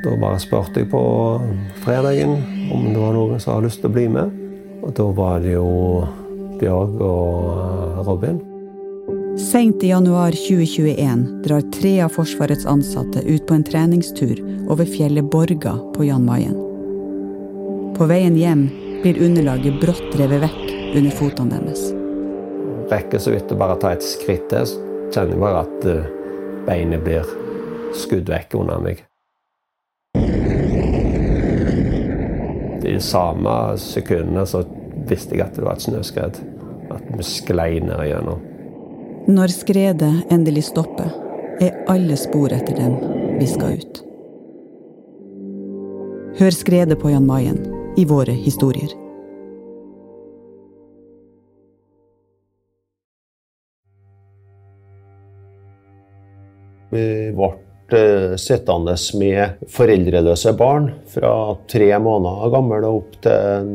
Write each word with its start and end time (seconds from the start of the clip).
Da 0.00 0.14
bare 0.16 0.40
spurte 0.40 0.80
jeg 0.80 0.88
på 0.92 1.00
fredagen 1.84 2.38
om 2.72 2.86
det 2.88 3.00
var 3.00 3.16
noen 3.16 3.40
som 3.42 3.56
hadde 3.56 3.68
lyst 3.68 3.82
til 3.82 3.90
å 3.90 3.96
bli 3.96 4.06
med. 4.12 4.32
Og 4.80 4.94
da 4.96 5.08
var 5.16 5.42
det 5.44 5.52
jo 5.58 5.68
Bjørg 6.60 7.02
og 7.04 8.00
Robin. 8.06 8.40
Seint 9.40 9.84
i 9.84 9.92
januar 9.92 10.34
2021 10.36 11.20
drar 11.44 11.62
tre 11.72 11.92
av 12.04 12.12
Forsvarets 12.16 12.66
ansatte 12.68 13.22
ut 13.24 13.44
på 13.46 13.56
en 13.56 13.64
treningstur 13.64 14.40
over 14.72 14.88
fjellet 14.88 15.28
Borga 15.32 15.76
på 15.94 16.08
Jan 16.08 16.26
Mayen. 16.26 16.56
På 17.96 18.08
veien 18.10 18.36
hjem 18.36 18.66
blir 19.02 19.20
underlaget 19.24 19.78
brått 19.80 20.16
revet 20.20 20.44
vekk 20.46 20.96
under 20.98 21.14
fotene 21.16 21.60
deres. 21.60 21.84
Rekker 22.90 23.22
så 23.22 23.36
vidt 23.36 23.52
å 23.52 23.60
bare 23.60 23.78
ta 23.80 23.94
et 23.94 24.04
skritt 24.04 24.48
til, 24.50 24.66
så 24.66 24.80
kjenner 25.14 25.36
jeg 25.36 25.44
bare 25.44 25.62
at 25.62 25.88
eh, 25.88 26.10
beinet 26.66 27.04
blir 27.06 27.28
skudd 27.96 28.28
vekk 28.30 28.54
under 28.58 28.82
meg. 28.82 29.04
I 32.80 32.92
de 32.94 33.00
samme 33.04 33.54
sekundene 33.80 34.46
så 34.48 34.64
visste 35.08 35.36
jeg 35.36 35.44
at 35.44 35.56
det 35.58 35.64
var 35.66 35.78
et 35.78 35.84
snøskred. 35.84 36.40
At 36.90 37.04
vi 37.14 37.26
sklei 37.26 37.80
ned 37.84 38.00
igjennom. 38.06 38.40
Når 39.30 39.52
skredet 39.52 40.14
endelig 40.32 40.64
stopper, 40.70 41.10
er 41.60 41.76
alle 41.92 42.16
spor 42.16 42.52
etter 42.56 42.78
dem 42.78 42.96
viska 43.38 43.68
ut. 43.76 44.00
Hør 46.40 46.56
skredet 46.56 46.98
på 46.98 47.12
Jan 47.12 47.26
Mayen 47.28 47.60
i 48.00 48.06
våre 48.08 48.32
historier. 48.32 48.94
Vi 56.90 57.02
ble 57.36 57.50
sittende 58.40 58.94
med 59.18 59.60
foreldreløse 59.70 60.52
barn 60.58 60.90
fra 61.10 61.32
tre 61.70 61.90
måneder 62.02 62.52
gamle 62.54 62.80
opp 62.88 63.16
til 63.24 63.70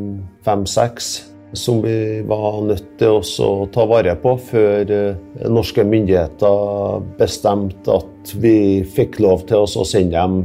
fem-seks, 0.46 1.10
som 1.56 1.82
vi 1.84 2.22
var 2.28 2.62
nødt 2.68 2.98
til 3.00 3.22
å 3.22 3.68
ta 3.72 3.86
vare 3.88 4.16
på 4.20 4.36
før 4.50 4.92
eh, 4.92 5.50
norske 5.52 5.86
myndigheter 5.88 7.06
bestemte 7.20 8.00
at 8.00 8.34
vi 8.42 8.84
fikk 8.84 9.22
lov 9.24 9.46
til 9.50 9.64
å 9.64 9.86
sende 9.88 10.20
dem 10.20 10.40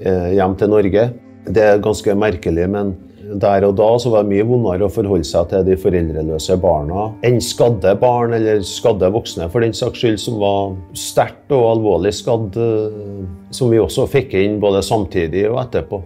eh, 0.00 0.34
hjem 0.38 0.56
til 0.58 0.72
Norge. 0.72 1.04
Det 1.48 1.64
er 1.64 1.84
ganske 1.84 2.16
merkelig, 2.18 2.66
men 2.70 2.96
der 3.36 3.66
og 3.66 3.74
da 3.76 3.88
så 4.00 4.12
var 4.12 4.24
det 4.24 4.32
mye 4.32 4.46
vondere 4.48 4.86
å 4.86 4.92
forholde 4.92 5.26
seg 5.26 5.50
til 5.50 5.64
de 5.66 5.76
foreldreløse 5.80 6.56
barna 6.62 7.08
enn 7.26 7.40
skadde 7.44 7.94
barn, 8.00 8.34
eller 8.36 8.62
skadde 8.66 9.10
voksne 9.12 9.48
for 9.52 9.64
den 9.64 9.76
saks 9.76 10.00
skyld, 10.00 10.20
som 10.22 10.38
var 10.40 10.76
sterkt 10.96 11.52
og 11.54 11.66
alvorlig 11.74 12.14
skadd, 12.16 12.56
eh, 12.56 13.24
som 13.54 13.72
vi 13.72 13.80
også 13.82 14.08
fikk 14.10 14.36
inn 14.38 14.58
både 14.62 14.84
samtidig 14.86 15.48
og 15.50 15.60
etterpå. 15.66 16.00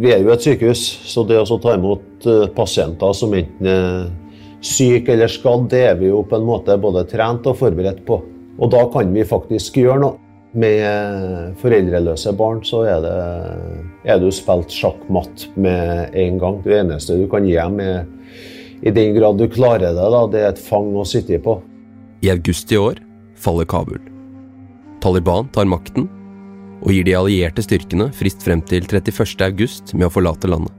Vi 0.00 0.12
er 0.14 0.22
jo 0.24 0.32
et 0.32 0.44
sykehus, 0.44 0.82
så 1.08 1.24
det 1.28 1.40
å 1.40 1.60
ta 1.60 1.76
imot 1.76 2.28
eh, 2.28 2.48
pasienter 2.56 3.16
som 3.16 3.36
enten 3.36 3.70
er 3.70 4.10
syke 4.60 5.14
eller 5.14 5.30
skadd, 5.32 5.68
det 5.72 5.84
er 5.88 6.00
vi 6.00 6.10
jo 6.10 6.22
på 6.28 6.36
en 6.36 6.48
måte 6.48 6.76
både 6.80 7.06
trent 7.08 7.46
og 7.48 7.58
forberedt 7.60 8.04
på. 8.06 8.20
Og 8.60 8.72
da 8.72 8.84
kan 8.92 9.12
vi 9.14 9.24
faktisk 9.24 9.80
gjøre 9.80 10.02
noe. 10.02 10.29
Med 10.50 11.54
foreldreløse 11.60 12.32
barn 12.34 12.64
så 12.66 12.82
er, 12.90 13.04
det, 13.04 13.18
er 14.10 14.18
du 14.18 14.30
spilt 14.34 14.72
sjakkmatt 14.74 15.46
med 15.54 16.16
en 16.18 16.40
gang. 16.42 16.58
Det 16.64 16.80
eneste 16.80 17.18
du 17.20 17.28
kan 17.30 17.46
gi 17.46 17.54
dem, 17.54 17.78
er, 17.78 18.08
i 18.82 18.90
den 18.90 19.14
grad 19.14 19.38
du 19.38 19.46
klarer 19.52 19.92
det, 19.94 20.08
da, 20.10 20.22
det 20.32 20.42
er 20.42 20.50
et 20.50 20.62
fang 20.64 20.90
å 20.98 21.06
sitte 21.06 21.38
på. 21.44 21.60
I 22.26 22.32
august 22.34 22.72
i 22.74 22.80
år 22.80 22.98
faller 23.38 23.68
Kabul. 23.68 24.00
Taliban 25.00 25.48
tar 25.54 25.70
makten 25.70 26.10
og 26.80 26.92
gir 26.96 27.06
de 27.06 27.14
allierte 27.16 27.62
styrkene 27.64 28.08
frist 28.16 28.42
frem 28.44 28.62
til 28.64 28.84
31. 28.88 29.46
august 29.46 29.94
med 29.94 30.08
å 30.08 30.12
forlate 30.12 30.50
landet. 30.50 30.74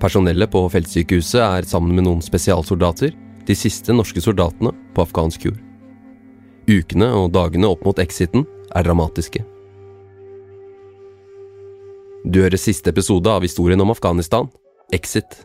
Personellet 0.00 0.52
på 0.52 0.66
feltsykehuset 0.68 1.40
er 1.40 1.68
sammen 1.68 1.96
med 1.96 2.06
noen 2.06 2.24
spesialsoldater 2.24 3.14
de 3.48 3.56
siste 3.56 3.94
norske 3.96 4.20
soldatene 4.20 4.74
på 4.94 5.04
afghansk 5.04 5.48
jord. 5.48 5.63
Ukene 6.64 7.10
og 7.12 7.32
dagene 7.34 7.68
opp 7.68 7.82
mot 7.84 7.98
exiten 8.00 8.46
er 8.72 8.86
dramatiske. 8.86 9.42
Du 12.24 12.40
hører 12.40 12.56
siste 12.56 12.88
episode 12.88 13.28
av 13.28 13.44
historien 13.44 13.80
om 13.84 13.92
Afghanistan, 13.92 14.48
Exit. 14.92 15.44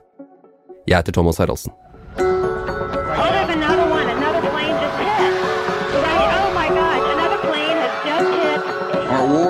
Jeg 0.87 0.95
heter 0.95 1.11
Thomas 1.11 1.37
Haraldsen. 1.37 1.75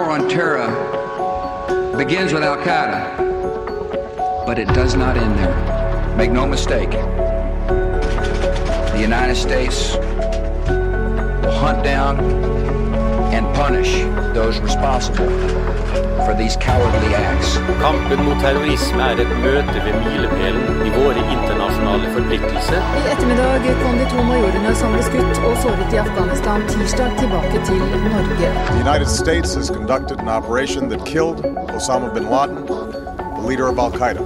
On 0.09 0.27
terror 0.27 0.67
begins 1.95 2.33
with 2.33 2.43
Al 2.43 2.57
Qaeda, 2.57 3.15
but 4.45 4.57
it 4.57 4.67
does 4.73 4.95
not 4.95 5.15
end 5.15 5.37
there. 5.37 5.55
Make 6.17 6.31
no 6.31 6.47
mistake. 6.47 6.91
The 8.91 8.99
United 8.99 9.35
States 9.37 9.95
hunt 11.59 11.83
down 11.83 12.19
and 13.35 13.45
punish 13.55 13.91
those 14.33 14.59
responsible 14.59 15.29
for 16.25 16.33
these 16.41 16.55
cowardly 16.57 17.13
acts. 17.15 17.57
Kampen 17.83 18.19
mot 18.25 18.39
terrorisme 18.43 19.01
er 19.01 19.19
et 19.23 19.31
møte 19.43 19.77
ved 19.85 19.95
milepælen 20.05 20.81
i 20.87 20.91
våre 20.95 21.21
internasjonale 21.35 22.07
forpliktelser. 22.15 22.81
I 22.99 23.03
ettermiddag 23.13 23.75
kom 23.83 23.97
de 24.01 24.07
to 24.13 24.23
majorene 24.31 24.75
som 24.81 24.95
ble 24.95 25.03
skutt 25.09 25.41
og 25.49 25.55
såret 25.63 25.95
i 25.95 26.01
Afghanistan 26.05 26.67
tirsdag 26.71 27.15
tilbake 27.19 27.63
til 27.65 27.81
Norge. 28.15 28.51
The 28.71 28.79
United 28.87 29.07
States 29.07 29.55
has 29.55 29.71
conducted 29.77 30.19
an 30.19 30.29
operation 30.29 30.89
that 30.89 31.05
killed 31.05 31.43
Osama 31.75 32.13
bin 32.13 32.29
Laden, 32.35 32.65
the 32.67 33.47
leader 33.49 33.67
of 33.67 33.79
Al 33.79 33.91
Qaeda. 33.91 34.23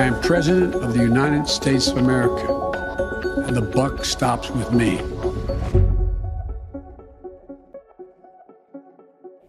I 0.00 0.02
am 0.10 0.14
President 0.20 0.74
of 0.74 0.94
the 0.94 1.02
United 1.12 1.46
States 1.48 1.88
of 1.92 1.98
America, 1.98 2.46
and 3.46 3.54
the 3.56 3.66
buck 3.76 4.04
stops 4.04 4.50
with 4.50 4.72
me. 4.72 5.13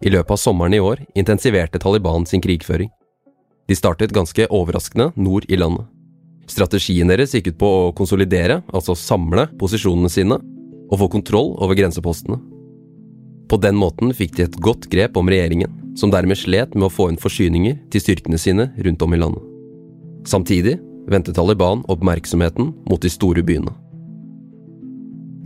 I 0.06 0.10
løpet 0.12 0.36
av 0.36 0.38
sommeren 0.38 0.74
i 0.76 0.78
år 0.78 1.00
intensiverte 1.18 1.80
Taliban 1.82 2.26
sin 2.30 2.42
krigføring. 2.42 2.92
De 3.66 3.74
startet 3.74 4.12
ganske 4.14 4.46
overraskende 4.54 5.10
nord 5.18 5.48
i 5.50 5.58
landet. 5.58 5.88
Strategien 6.46 7.10
deres 7.10 7.34
gikk 7.34 7.50
ut 7.50 7.58
på 7.58 7.70
å 7.88 7.94
konsolidere, 7.96 8.60
altså 8.70 8.94
samle, 8.94 9.48
posisjonene 9.58 10.10
sine 10.12 10.38
og 10.86 11.00
få 11.00 11.08
kontroll 11.16 11.56
over 11.58 11.74
grensepostene. 11.74 12.38
På 13.50 13.58
den 13.58 13.74
måten 13.78 14.14
fikk 14.14 14.36
de 14.36 14.46
et 14.46 14.60
godt 14.62 14.86
grep 14.92 15.18
om 15.18 15.26
regjeringen, 15.30 15.74
som 15.98 16.12
dermed 16.14 16.38
slet 16.38 16.78
med 16.78 16.86
å 16.86 16.92
få 16.92 17.08
inn 17.10 17.18
forsyninger 17.18 17.80
til 17.90 18.04
styrkene 18.04 18.38
sine 18.38 18.68
rundt 18.86 19.02
om 19.02 19.14
i 19.14 19.18
landet. 19.18 19.42
Samtidig 20.26 20.78
vendte 21.10 21.34
Taliban 21.34 21.82
oppmerksomheten 21.90 22.70
mot 22.86 23.02
de 23.02 23.10
store 23.10 23.42
byene. 23.46 23.74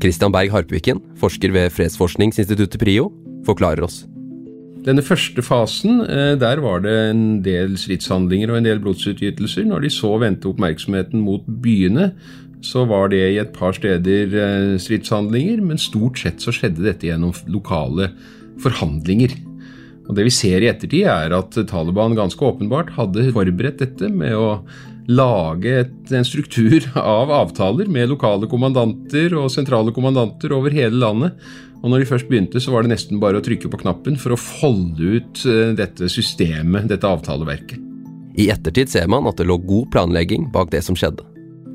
Christian 0.04 0.32
Berg 0.32 0.52
Harpviken, 0.52 1.00
forsker 1.20 1.52
ved 1.56 1.72
Fredsforskningsinstituttet 1.76 2.80
PRIO, 2.80 3.08
forklarer 3.48 3.88
oss. 3.88 4.02
Denne 4.80 5.02
første 5.04 5.42
fasen, 5.44 6.00
eh, 6.08 6.34
der 6.40 6.60
var 6.64 6.80
det 6.80 6.94
en 7.10 7.24
del 7.44 7.76
stridshandlinger 7.76 8.50
og 8.50 8.60
en 8.60 8.68
del 8.68 8.80
blodsutgytelser. 8.80 9.66
Når 9.68 9.84
de 9.84 9.90
så 9.92 10.14
vendte 10.22 10.48
oppmerksomheten 10.48 11.20
mot 11.20 11.44
byene, 11.44 12.12
så 12.64 12.86
var 12.88 13.12
det 13.12 13.20
i 13.20 13.38
et 13.40 13.52
par 13.52 13.76
steder 13.76 14.32
eh, 14.32 14.78
stridshandlinger, 14.80 15.60
men 15.60 15.80
stort 15.80 16.20
sett 16.22 16.40
så 16.40 16.52
skjedde 16.52 16.86
dette 16.86 17.08
gjennom 17.08 17.36
lokale 17.52 18.08
forhandlinger. 18.64 19.36
Og 20.08 20.16
Det 20.16 20.24
vi 20.26 20.32
ser 20.34 20.64
i 20.64 20.70
ettertid, 20.72 21.04
er 21.04 21.36
at 21.36 21.60
Taliban 21.68 22.16
ganske 22.16 22.40
åpenbart 22.40 22.96
hadde 22.96 23.30
forberedt 23.36 23.84
dette 23.84 24.08
med 24.08 24.32
å 24.34 24.62
lage 25.10 25.72
et, 25.84 26.12
en 26.14 26.24
struktur 26.24 26.88
av 26.96 27.30
avtaler 27.30 27.88
med 27.90 28.08
lokale 28.08 28.48
kommandanter 28.48 29.36
og 29.36 29.52
sentrale 29.52 29.92
kommandanter 29.92 30.56
over 30.56 30.72
hele 30.72 30.96
landet 31.04 31.36
og 31.80 31.88
når 31.88 32.02
de 32.02 32.08
først 32.10 32.28
begynte, 32.28 32.60
så 32.60 32.74
var 32.74 32.84
det 32.84 32.92
nesten 32.92 33.20
bare 33.22 33.40
å 33.40 33.44
trykke 33.44 33.70
på 33.72 33.80
knappen 33.80 34.18
for 34.20 34.34
å 34.34 34.40
folde 34.40 35.16
ut 35.16 35.44
eh, 35.48 35.72
dette 35.78 36.10
systemet, 36.12 36.90
dette 36.92 37.08
avtaleverket. 37.08 37.80
I 38.40 38.50
ettertid 38.52 38.92
ser 38.92 39.08
man 39.10 39.26
at 39.28 39.40
det 39.40 39.48
lå 39.48 39.56
god 39.64 39.90
planlegging 39.94 40.48
bak 40.52 40.70
det 40.72 40.84
som 40.86 40.96
skjedde, 40.98 41.24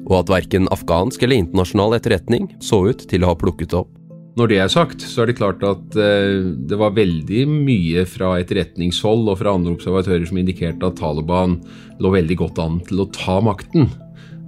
og 0.06 0.22
at 0.22 0.32
verken 0.32 0.70
afghansk 0.74 1.26
eller 1.26 1.42
internasjonal 1.42 1.98
etterretning 1.98 2.50
så 2.64 2.86
ut 2.88 3.06
til 3.10 3.26
å 3.26 3.34
ha 3.34 3.40
plukket 3.40 3.74
det 3.74 3.82
opp. 3.82 3.92
Når 4.36 4.52
det 4.52 4.58
er 4.60 4.72
sagt, 4.72 5.04
så 5.08 5.24
er 5.24 5.30
det 5.32 5.38
klart 5.40 5.62
at 5.64 5.96
eh, 5.96 6.44
det 6.68 6.78
var 6.80 6.96
veldig 6.96 7.46
mye 7.50 8.06
fra 8.10 8.34
etterretningshold 8.42 9.30
og 9.32 9.40
fra 9.40 9.54
andre 9.56 9.78
observatører 9.78 10.28
som 10.28 10.40
indikerte 10.42 10.90
at 10.90 11.00
Taliban 11.00 11.62
lå 12.04 12.12
veldig 12.14 12.42
godt 12.44 12.60
an 12.62 12.82
til 12.86 13.06
å 13.06 13.12
ta 13.16 13.40
makten. 13.44 13.88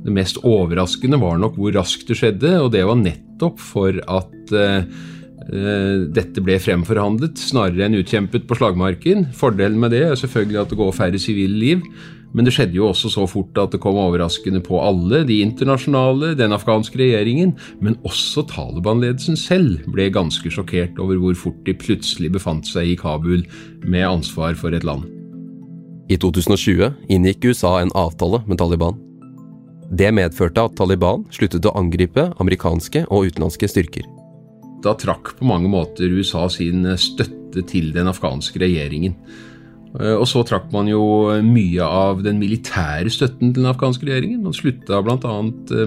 Det 0.03 0.13
mest 0.13 0.41
overraskende 0.43 1.19
var 1.21 1.39
nok 1.39 1.55
hvor 1.59 1.73
raskt 1.75 2.11
det 2.11 2.19
skjedde, 2.19 2.51
og 2.65 2.73
det 2.75 2.83
var 2.87 2.99
nettopp 2.99 3.63
for 3.63 3.95
at 4.11 4.53
eh, 4.55 4.83
dette 5.47 6.43
ble 6.43 6.57
fremforhandlet 6.59 7.39
snarere 7.39 7.85
enn 7.85 7.97
utkjempet 8.01 8.47
på 8.49 8.57
slagmarken. 8.59 9.29
Fordelen 9.37 9.79
med 9.79 9.95
det 9.95 10.03
er 10.09 10.19
selvfølgelig 10.19 10.61
at 10.63 10.73
det 10.73 10.79
går 10.81 10.95
færre 10.95 11.21
sivile 11.21 11.59
liv. 11.61 11.83
Men 12.35 12.45
det 12.45 12.53
skjedde 12.53 12.75
jo 12.75 12.89
også 12.89 13.09
så 13.09 13.23
fort 13.29 13.57
at 13.57 13.71
det 13.73 13.79
kom 13.81 13.97
overraskende 13.97 14.59
på 14.63 14.81
alle, 14.83 15.23
de 15.25 15.39
internasjonale, 15.45 16.33
den 16.37 16.53
afghanske 16.53 16.99
regjeringen, 16.99 17.55
men 17.81 17.95
også 18.05 18.43
Taliban-ledelsen 18.51 19.39
selv 19.39 19.87
ble 19.93 20.09
ganske 20.13 20.51
sjokkert 20.51 20.99
over 21.01 21.17
hvor 21.21 21.37
fort 21.39 21.63
de 21.65 21.73
plutselig 21.77 22.33
befant 22.35 22.67
seg 22.67 22.91
i 22.91 22.99
Kabul 22.99 23.45
med 23.87 24.05
ansvar 24.05 24.59
for 24.59 24.75
et 24.75 24.85
land. 24.87 25.07
I 26.11 26.19
2020 26.19 26.91
inngikk 27.11 27.49
USA 27.49 27.77
en 27.81 27.95
avtale 27.95 28.43
med 28.47 28.59
Taliban. 28.59 28.99
Det 29.97 30.11
medførte 30.13 30.67
at 30.67 30.75
Taliban 30.75 31.23
sluttet 31.31 31.65
å 31.67 31.75
angripe 31.79 32.29
amerikanske 32.43 33.05
og 33.07 33.31
utenlandske 33.31 33.71
styrker. 33.71 34.07
Da 34.85 34.93
trakk 34.97 35.35
på 35.39 35.47
mange 35.49 35.69
måter 35.71 36.11
USA 36.13 36.45
sin 36.53 36.85
støtte 37.01 37.63
til 37.69 37.89
den 37.95 38.09
afghanske 38.11 38.61
regjeringen. 38.61 39.15
Eh, 39.97 40.15
og 40.15 40.27
så 40.29 40.43
trakk 40.47 40.69
man 40.73 40.89
jo 40.91 41.01
mye 41.45 41.85
av 41.85 42.21
den 42.25 42.39
militære 42.41 43.11
støtten 43.13 43.51
til 43.51 43.63
den 43.63 43.71
afghanske 43.71 44.07
regjeringen. 44.07 44.43
Man 44.45 44.55
slutta 44.55 45.01
bl.a. 45.05 45.35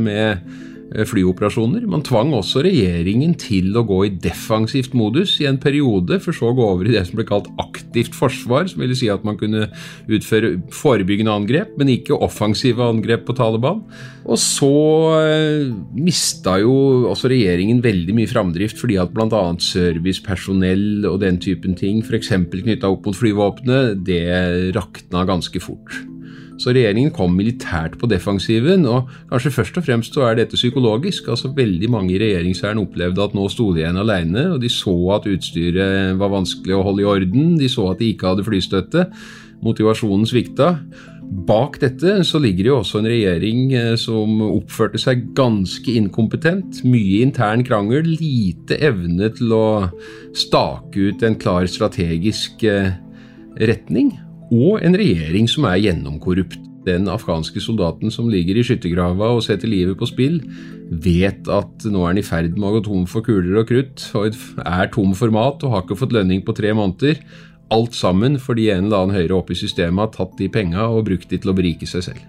med 0.03 0.51
flyoperasjoner. 0.91 1.85
Man 1.91 2.03
tvang 2.07 2.33
også 2.35 2.65
regjeringen 2.67 3.37
til 3.39 3.71
å 3.79 3.85
gå 3.87 4.01
i 4.07 4.13
defensivt 4.23 4.95
modus 4.99 5.37
i 5.43 5.47
en 5.49 5.61
periode, 5.63 6.19
for 6.23 6.37
så 6.37 6.51
å 6.51 6.57
gå 6.57 6.67
over 6.67 6.89
i 6.89 6.95
det 6.97 7.05
som 7.07 7.21
ble 7.21 7.27
kalt 7.29 7.51
aktivt 7.63 8.17
forsvar, 8.19 8.67
som 8.71 8.83
ville 8.83 8.97
si 8.99 9.11
at 9.13 9.25
man 9.27 9.39
kunne 9.41 9.69
utføre 10.11 10.57
forebyggende 10.75 11.35
angrep, 11.35 11.77
men 11.79 11.93
ikke 11.95 12.19
offensive 12.19 12.83
angrep 12.83 13.27
på 13.29 13.37
Taliban. 13.39 13.85
Og 14.27 14.39
så 14.41 14.73
eh, 15.23 15.71
mista 15.97 16.59
jo 16.63 16.75
også 17.11 17.31
regjeringen 17.33 17.83
veldig 17.85 18.17
mye 18.17 18.31
framdrift 18.31 18.79
fordi 18.81 18.99
at 19.01 19.15
bl.a. 19.15 19.43
servicepersonell 19.65 21.07
og 21.09 21.21
den 21.25 21.41
typen 21.43 21.79
ting, 21.79 22.03
f.eks. 22.05 22.35
knytta 22.51 22.91
opp 22.91 23.07
mot 23.09 23.17
flyvåpenet, 23.17 24.03
det 24.07 24.25
rakna 24.77 25.25
ganske 25.29 25.63
fort. 25.63 26.10
Så 26.61 26.75
regjeringen 26.77 27.13
kom 27.17 27.33
militært 27.33 27.95
på 28.01 28.09
defensiven, 28.11 28.85
og 28.85 29.09
kanskje 29.31 29.53
først 29.55 29.79
og 29.81 29.87
fremst 29.87 30.17
så 30.17 30.27
er 30.29 30.37
dette 30.43 30.59
psykologisk. 30.59 31.31
altså 31.33 31.55
Veldig 31.57 31.89
mange 31.93 32.15
i 32.15 32.21
regjeringshæren 32.21 32.83
opplevde 32.83 33.25
at 33.25 33.37
nå 33.37 33.47
sto 33.49 33.71
de 33.73 33.81
igjen 33.81 34.01
alene, 34.01 34.51
og 34.55 34.61
de 34.61 34.69
så 34.73 34.95
at 35.17 35.29
utstyret 35.31 36.19
var 36.21 36.35
vanskelig 36.35 36.77
å 36.77 36.83
holde 36.85 37.07
i 37.07 37.09
orden, 37.09 37.55
de 37.61 37.71
så 37.73 37.89
at 37.95 38.03
de 38.03 38.13
ikke 38.13 38.35
hadde 38.35 38.45
flystøtte. 38.45 39.07
Motivasjonen 39.65 40.29
svikta. 40.29 40.75
Bak 41.49 41.79
dette 41.81 42.21
så 42.27 42.41
ligger 42.43 42.65
det 42.65 42.71
jo 42.73 42.79
også 42.81 43.01
en 43.01 43.09
regjering 43.09 43.61
eh, 43.79 43.93
som 44.01 44.41
oppførte 44.51 44.99
seg 45.01 45.29
ganske 45.39 45.93
inkompetent. 45.95 46.83
Mye 46.85 47.21
intern 47.25 47.63
krangel, 47.65 48.17
lite 48.19 48.81
evne 48.83 49.31
til 49.37 49.55
å 49.55 49.69
stake 50.37 51.13
ut 51.13 51.23
en 51.25 51.39
klar 51.41 51.71
strategisk 51.71 52.67
eh, 52.67 52.99
retning 53.63 54.17
og 54.51 54.83
en 54.85 54.99
regjering 54.99 55.49
som 55.51 55.67
er 55.71 55.81
gjennomkorrupt. 55.87 56.59
Den 56.87 57.11
afghanske 57.13 57.61
soldaten 57.61 58.09
som 58.13 58.31
ligger 58.33 58.57
i 58.57 58.63
skyttergrava 58.65 59.29
og 59.35 59.43
setter 59.45 59.69
livet 59.69 59.99
på 60.01 60.09
spill, 60.09 60.39
vet 60.91 61.49
at 61.53 61.85
nå 61.85 62.01
er 62.03 62.15
han 62.15 62.21
i 62.23 62.25
ferd 62.25 62.57
med 62.57 62.71
å 62.71 62.73
gå 62.79 62.81
tom 62.87 63.05
for 63.11 63.25
kuler 63.27 63.61
og 63.61 63.69
krutt, 63.69 64.07
og 64.17 64.33
er 64.65 64.89
tom 64.95 65.13
for 65.15 65.33
mat 65.35 65.61
og 65.61 65.75
har 65.75 65.85
ikke 65.85 65.99
fått 66.01 66.17
lønning 66.17 66.41
på 66.47 66.57
tre 66.57 66.73
måneder. 66.77 67.21
Alt 67.71 67.95
sammen 67.95 68.41
fordi 68.41 68.71
en 68.73 68.89
eller 68.89 69.05
annen 69.05 69.19
høyere 69.19 69.37
oppe 69.37 69.55
i 69.55 69.61
systemet 69.61 70.03
har 70.07 70.15
tatt 70.17 70.39
de 70.41 70.49
penga 70.51 70.89
og 70.89 71.05
brukt 71.11 71.29
de 71.31 71.39
til 71.39 71.53
å 71.53 71.57
berike 71.57 71.87
seg 71.87 72.09
selv. 72.09 72.25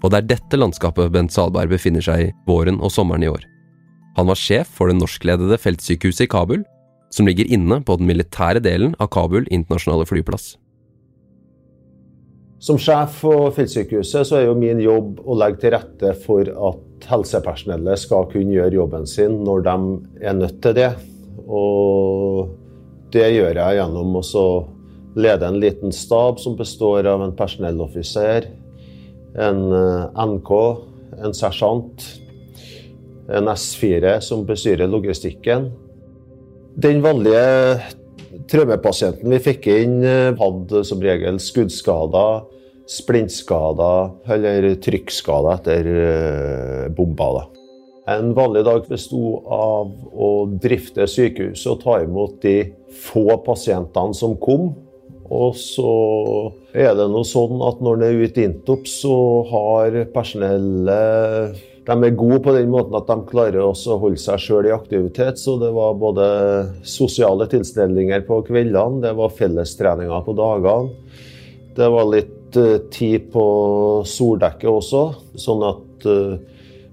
Og 0.00 0.14
det 0.14 0.22
er 0.22 0.30
dette 0.36 0.56
landskapet 0.56 1.10
Bent 1.12 1.34
Salberg 1.34 1.74
befinner 1.74 2.04
seg 2.04 2.28
i 2.28 2.32
våren 2.46 2.78
og 2.80 2.94
sommeren 2.94 3.26
i 3.26 3.28
år. 3.28 3.42
Han 4.16 4.30
var 4.30 4.38
sjef 4.38 4.70
for 4.78 4.88
det 4.88 4.96
norskledede 4.96 5.58
feltsykehuset 5.60 6.24
i 6.24 6.30
Kabul, 6.30 6.64
som 7.12 7.26
ligger 7.26 7.50
inne 7.50 7.82
på 7.84 7.98
den 7.98 8.08
militære 8.08 8.62
delen 8.64 8.94
av 9.02 9.10
Kabul 9.12 9.44
internasjonale 9.50 10.06
flyplass. 10.08 10.54
Som 12.60 12.76
sjef 12.76 13.22
for 13.22 13.48
feltsykehuset 13.56 14.28
så 14.28 14.36
er 14.36 14.42
jo 14.44 14.56
min 14.58 14.82
jobb 14.84 15.22
å 15.24 15.36
legge 15.40 15.62
til 15.62 15.72
rette 15.72 16.12
for 16.26 16.44
at 16.44 17.06
helsepersonellet 17.08 18.02
skal 18.02 18.26
kunne 18.28 18.52
gjøre 18.52 18.76
jobben 18.76 19.06
sin 19.08 19.38
når 19.46 19.64
de 19.64 19.76
er 20.28 20.36
nødt 20.36 20.58
til 20.60 20.76
det. 20.76 20.90
Og 21.48 22.50
det 23.16 23.30
gjør 23.32 23.62
jeg 23.62 23.78
gjennom 23.78 24.18
å 24.20 24.44
lede 25.16 25.48
en 25.48 25.56
liten 25.62 25.94
stab 25.94 26.38
som 26.42 26.58
består 26.58 27.08
av 27.08 27.24
en 27.24 27.32
personelloffiser, 27.36 28.50
en 29.40 29.62
eh, 29.74 30.26
NK, 30.28 30.52
en 31.24 31.34
sersjant, 31.34 32.04
en 33.30 33.48
S4 33.50 34.18
som 34.26 34.44
bestyrer 34.44 34.90
logistikken. 34.90 35.70
Den 36.80 37.00
vanlige 37.02 37.80
Traumepasienten 38.50 39.30
vi 39.30 39.38
fikk 39.44 39.70
inn, 39.70 40.00
eh, 40.02 40.34
hadde 40.34 40.82
som 40.84 41.00
regel 41.02 41.38
skuddskader, 41.38 42.42
splintskader 42.90 44.10
eller 44.34 44.74
trykkskader 44.82 45.60
etter 45.60 45.90
bomba. 46.90 47.30
bomber. 47.30 47.60
En 48.10 48.32
vanlig 48.34 48.64
dag 48.66 48.86
besto 48.90 49.36
av 49.54 49.90
å 50.10 50.30
drifte 50.58 51.04
sykehuset 51.06 51.68
og 51.70 51.82
ta 51.84 51.98
imot 52.02 52.40
de 52.42 52.72
få 53.04 53.36
pasientene 53.44 54.16
som 54.16 54.34
kom. 54.40 54.72
Og 55.30 55.54
så 55.54 55.92
er 56.74 56.96
det 56.98 57.06
noe 57.12 57.26
sånn 57.28 57.60
at 57.62 57.78
når 57.84 58.00
det 58.00 58.08
er 58.08 58.22
ute 58.24 58.42
i 58.42 58.46
Intop, 58.48 58.88
så 58.90 59.14
har 59.46 60.00
personellet 60.10 61.60
de 61.90 62.06
er 62.06 62.14
gode 62.14 62.38
på 62.44 62.52
den 62.54 62.68
måten 62.70 62.94
at 62.94 63.08
de 63.08 63.16
klarer 63.26 63.64
også 63.64 63.96
å 63.96 64.02
holde 64.04 64.20
seg 64.22 64.38
sjøl 64.38 64.68
i 64.68 64.74
aktivitet. 64.74 65.40
Så 65.42 65.56
det 65.58 65.72
var 65.74 65.96
både 65.98 66.26
sosiale 66.86 67.48
tilstelninger 67.50 68.22
på 68.28 68.42
kveldene, 68.46 69.02
det 69.02 69.16
var 69.18 69.34
fellestreninger 69.34 70.22
på 70.26 70.36
dagene. 70.38 71.16
Det 71.74 71.88
var 71.90 72.06
litt 72.12 72.58
uh, 72.58 72.76
tid 72.94 73.30
på 73.32 73.44
soldekket 74.06 74.70
også, 74.70 75.02
sånn 75.38 75.66
at 75.66 76.06
uh, 76.06 76.38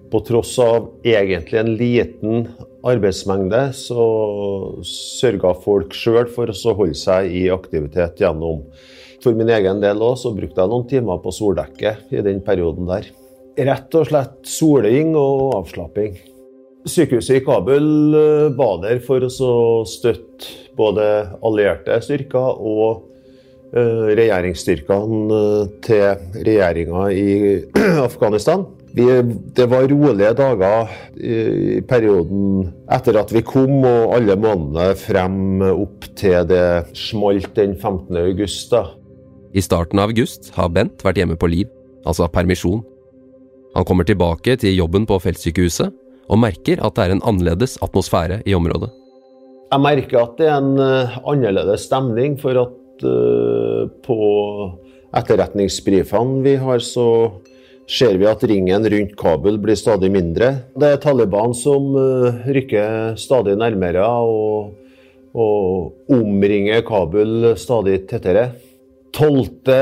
på 0.08 0.22
tross 0.26 0.56
av 0.64 0.90
egentlig 1.06 1.60
en 1.60 1.72
liten 1.78 2.50
arbeidsmengde, 2.88 3.62
så 3.78 4.08
sørga 4.88 5.52
folk 5.62 5.94
sjøl 5.98 6.30
for 6.32 6.50
å 6.50 6.76
holde 6.80 6.98
seg 6.98 7.34
i 7.36 7.48
aktivitet 7.54 8.24
gjennom 8.24 8.66
For 9.18 9.34
min 9.34 9.50
egen 9.50 9.82
del 9.82 10.02
òg, 10.06 10.14
så 10.22 10.30
brukte 10.32 10.62
jeg 10.62 10.72
noen 10.72 10.90
timer 10.90 11.18
på 11.22 11.34
soldekket 11.34 12.14
i 12.14 12.22
den 12.24 12.40
perioden 12.46 12.86
der 12.88 13.10
rett 13.57 13.98
og 13.98 14.09
slett 14.09 14.39
soling 14.48 15.15
og 15.18 15.56
avslapping. 15.62 16.18
Sykehuset 16.88 17.42
i 17.42 17.44
Kabul 17.44 18.15
eh, 18.15 18.48
var 18.56 18.80
der 18.86 19.01
for 19.04 19.24
å 19.27 19.83
støtte 19.88 20.54
både 20.77 21.04
allierte 21.45 21.98
styrker 22.06 22.62
og 22.62 23.07
eh, 23.74 24.13
regjeringsstyrkene 24.15 25.39
eh, 25.42 25.71
til 25.83 26.44
regjeringa 26.48 27.07
i 27.12 27.30
Afghanistan. 28.07 28.68
Vi, 28.98 29.06
det 29.54 29.68
var 29.69 29.89
rolige 29.92 30.31
dager 30.39 30.94
i 31.19 31.81
perioden 31.86 32.71
etter 32.89 33.19
at 33.19 33.33
vi 33.36 33.44
kom, 33.45 33.83
og 33.86 34.15
alle 34.15 34.38
månedene 34.39 34.95
frem 34.98 35.62
opp 35.68 36.07
til 36.18 36.48
det 36.50 36.95
smalt 36.98 37.51
den 37.59 37.75
15. 37.75 38.15
august. 38.24 38.71
Da. 38.71 38.88
I 39.54 39.61
starten 39.61 40.02
av 40.02 40.16
august 40.16 40.49
har 40.56 40.71
Bent 40.73 41.06
vært 41.06 41.21
hjemme 41.21 41.37
på 41.37 41.52
liv, 41.52 41.69
altså 42.07 42.26
permisjon. 42.31 42.81
Han 43.76 43.86
kommer 43.86 44.07
tilbake 44.07 44.56
til 44.62 44.78
jobben 44.78 45.06
på 45.09 45.19
feltsykehuset 45.21 45.94
og 46.28 46.40
merker 46.42 46.81
at 46.83 46.95
det 46.97 47.06
er 47.06 47.16
en 47.16 47.24
annerledes 47.28 47.78
atmosfære 47.83 48.42
i 48.47 48.56
området. 48.57 48.90
Jeg 49.68 49.83
merker 49.83 50.21
at 50.21 50.36
det 50.40 50.47
er 50.47 50.57
en 50.62 50.80
uh, 50.80 51.18
annerledes 51.28 51.88
stemning, 51.90 52.38
for 52.40 52.59
at 52.62 53.04
uh, 53.04 53.88
på 54.04 54.18
etterretningsbrifene 55.18 56.42
vi 56.45 56.56
har, 56.62 56.83
så 56.83 57.07
ser 57.88 58.19
vi 58.19 58.28
at 58.28 58.44
ringen 58.47 58.88
rundt 58.92 59.16
Kabul 59.19 59.59
blir 59.64 59.80
stadig 59.80 60.12
mindre. 60.12 60.54
Det 60.76 60.94
er 60.94 61.02
Taliban 61.04 61.56
som 61.56 61.95
uh, 61.95 62.44
rykker 62.47 63.16
stadig 63.19 63.57
nærmere 63.59 64.07
og, 64.07 64.71
og 65.36 66.16
omringer 66.16 66.83
Kabul 66.88 67.54
stadig 67.59 68.06
tettere. 68.12 68.50
12. 69.16 69.74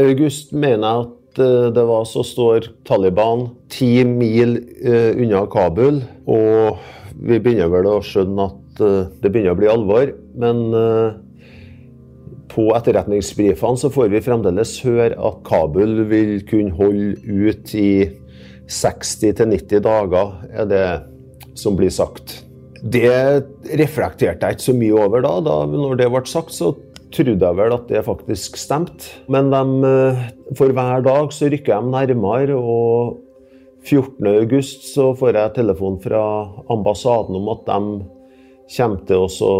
august 0.00 0.52
mener 0.56 0.84
jeg 0.84 1.04
at 1.04 1.10
Eh, 1.10 1.19
det 1.38 1.84
var, 1.86 2.04
så 2.08 2.24
står 2.26 2.70
Taliban 2.88 3.48
ti 3.70 4.04
mil 4.08 4.56
uh, 4.82 5.12
unna 5.14 5.44
Kabul. 5.50 6.02
Og 6.30 6.80
vi 7.20 7.38
begynner 7.38 7.70
vel 7.72 7.88
å 7.90 7.98
skjønne 8.04 8.48
at 8.50 8.82
uh, 8.82 9.10
det 9.22 9.30
begynner 9.30 9.54
å 9.54 9.60
bli 9.60 9.70
alvor. 9.70 10.14
Men 10.40 10.62
på 12.50 12.64
etterretningsbrifene 12.74 13.78
så 13.78 13.90
får 13.94 14.08
vi 14.10 14.22
fremdeles 14.24 14.72
høre 14.82 15.14
at 15.14 15.42
Kabul 15.46 16.02
vil 16.10 16.40
kunne 16.48 16.74
holde 16.74 17.14
ut 17.22 17.74
i 17.78 17.92
60-90 18.70 19.82
dager, 19.84 20.36
er 20.50 20.70
det 20.70 20.86
som 21.58 21.76
blir 21.78 21.92
sagt. 21.94 22.40
Det 22.80 23.44
reflekterte 23.76 24.46
jeg 24.46 24.56
ikke 24.56 24.68
så 24.70 24.76
mye 24.76 25.02
over 25.04 25.24
da. 25.24 25.34
da 25.44 25.56
når 25.68 25.98
det 26.00 26.08
ble 26.12 26.22
sagt, 26.30 26.54
så 26.54 26.72
trodde 27.14 27.46
jeg 27.46 27.58
vel 27.58 27.74
at 27.74 27.88
det 27.90 28.04
faktisk 28.06 28.58
stemte. 28.60 29.10
Men 29.30 29.50
de, 29.52 29.64
eh, 29.88 30.22
for 30.58 30.72
hver 30.74 31.02
dag 31.06 31.34
så 31.34 31.50
rykker 31.50 31.80
de 31.80 31.90
nærmere. 31.90 32.56
og 32.56 33.18
14.8 33.84 34.60
så 34.92 35.14
får 35.16 35.34
jeg 35.34 35.54
telefon 35.56 36.00
fra 36.02 36.22
ambassaden 36.68 37.36
om 37.36 37.48
at 37.48 37.64
de 37.64 38.04
kommer 38.76 39.00
til 39.08 39.24
å 39.24 39.54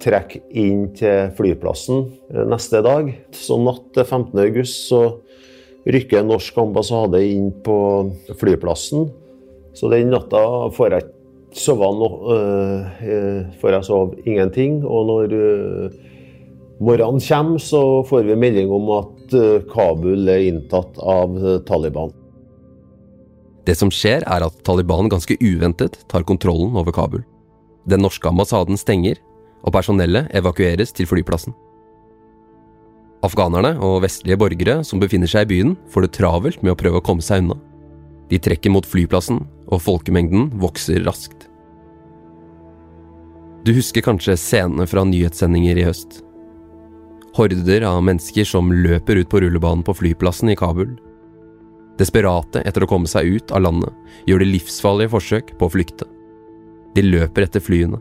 trekke 0.00 0.40
inn 0.56 0.94
til 0.96 1.32
flyplassen 1.36 2.06
eh, 2.32 2.44
neste 2.48 2.82
dag. 2.82 3.10
Så 3.32 3.58
natt 3.60 3.92
til 3.94 4.04
15.8 4.04 4.64
så 4.70 5.02
rykker 5.90 6.24
norsk 6.24 6.58
ambassade 6.60 7.22
inn 7.24 7.50
på 7.64 7.78
flyplassen. 8.38 9.10
Så 9.74 9.90
den 9.92 10.10
natta 10.12 10.42
får 10.74 10.96
jeg 10.96 11.08
sove 11.56 11.88
no, 11.96 12.08
uh, 12.30 14.18
ingenting. 14.24 14.84
Og 14.84 15.06
når 15.08 15.34
uh, 15.34 16.09
morgenen 16.80 17.20
kommer, 17.20 17.58
så 17.62 17.82
får 18.08 18.24
vi 18.28 18.38
melding 18.40 18.72
om 18.72 18.90
at 18.96 19.34
uh, 19.36 19.60
Kabul 19.70 20.28
er 20.28 20.48
inntatt 20.48 20.98
av 20.98 21.36
Taliban. 21.68 22.14
Det 23.68 23.76
som 23.76 23.90
skjer, 23.92 24.24
er 24.24 24.46
at 24.46 24.62
Taliban 24.66 25.10
ganske 25.12 25.36
uventet 25.40 26.00
tar 26.10 26.24
kontrollen 26.26 26.74
over 26.76 26.94
Kabul. 26.96 27.22
Den 27.88 28.02
norske 28.02 28.28
ambassaden 28.28 28.80
stenger, 28.80 29.20
og 29.60 29.74
personellet 29.76 30.30
evakueres 30.36 30.94
til 30.96 31.08
flyplassen. 31.08 31.54
Afghanerne 33.20 33.74
og 33.84 34.00
vestlige 34.06 34.38
borgere 34.40 34.78
som 34.86 35.00
befinner 35.02 35.28
seg 35.28 35.44
i 35.44 35.50
byen, 35.50 35.74
får 35.92 36.06
det 36.06 36.14
travelt 36.16 36.62
med 36.64 36.72
å 36.72 36.78
prøve 36.80 37.02
å 37.02 37.04
komme 37.04 37.24
seg 37.24 37.44
unna. 37.44 37.58
De 38.30 38.38
trekker 38.40 38.72
mot 38.72 38.86
flyplassen, 38.86 39.42
og 39.68 39.82
folkemengden 39.84 40.48
vokser 40.62 41.04
raskt. 41.04 41.48
Du 43.66 43.74
husker 43.76 44.00
kanskje 44.06 44.38
scenene 44.40 44.86
fra 44.88 45.04
nyhetssendinger 45.04 45.82
i 45.82 45.84
høst? 45.84 46.22
Horder 47.36 47.84
av 47.86 48.02
mennesker 48.02 48.44
som 48.44 48.72
løper 48.74 49.20
ut 49.22 49.30
på 49.30 49.40
rullebanen 49.40 49.84
på 49.86 49.94
flyplassen 49.94 50.50
i 50.50 50.56
Kabul. 50.58 50.96
Desperate 52.00 52.62
etter 52.66 52.84
å 52.84 52.88
komme 52.90 53.10
seg 53.10 53.28
ut 53.36 53.52
av 53.54 53.62
landet 53.66 54.26
gjør 54.26 54.42
de 54.42 54.48
livsfarlige 54.50 55.12
forsøk 55.12 55.52
på 55.58 55.68
å 55.68 55.72
flykte. 55.76 56.08
De 56.96 57.04
løper 57.04 57.46
etter 57.46 57.62
flyene. 57.62 58.00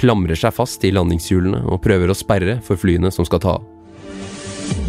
Klamrer 0.00 0.38
seg 0.38 0.54
fast 0.56 0.84
i 0.88 0.94
landingshjulene 0.94 1.66
og 1.68 1.82
prøver 1.84 2.10
å 2.10 2.16
sperre 2.16 2.56
for 2.64 2.80
flyene 2.80 3.12
som 3.12 3.28
skal 3.28 3.42
ta 3.44 3.58
av. 3.58 3.68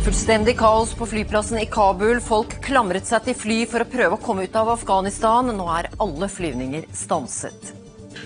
Fullstendig 0.03 0.55
kaos 0.59 0.91
på 0.99 1.07
flyplassen 1.07 1.59
i 1.61 1.67
Kabul. 1.71 2.19
Folk 2.23 2.57
klamret 2.63 3.07
seg 3.07 3.27
til 3.27 3.39
fly 3.39 3.61
for 3.71 3.83
å 3.83 3.91
prøve 3.91 4.17
å 4.17 4.23
komme 4.23 4.47
ut 4.47 4.55
av 4.59 4.71
Afghanistan. 4.77 5.51
Nå 5.55 5.67
er 5.75 5.91
alle 6.03 6.31
flyvninger 6.31 6.89
stanset. 6.95 7.82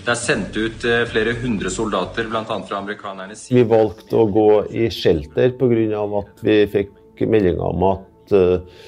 Det 0.08 0.14
er 0.14 0.20
sendt 0.22 0.54
ut 0.56 0.84
eh, 0.88 1.02
flere 1.04 1.34
hundre 1.36 1.68
soldater, 1.68 2.24
bl.a. 2.32 2.40
fra 2.48 2.78
amerikanernes 2.78 3.42
side. 3.44 3.58
Vi 3.58 3.64
valgte 3.68 4.16
å 4.16 4.22
gå 4.32 4.46
i 4.72 4.86
shelter 4.88 5.50
pga. 5.60 6.04
at 6.22 6.40
vi 6.40 6.54
fikk 6.72 7.26
meldinger 7.28 7.60
om 7.66 7.84
at 7.90 8.32
eh, 8.32 8.86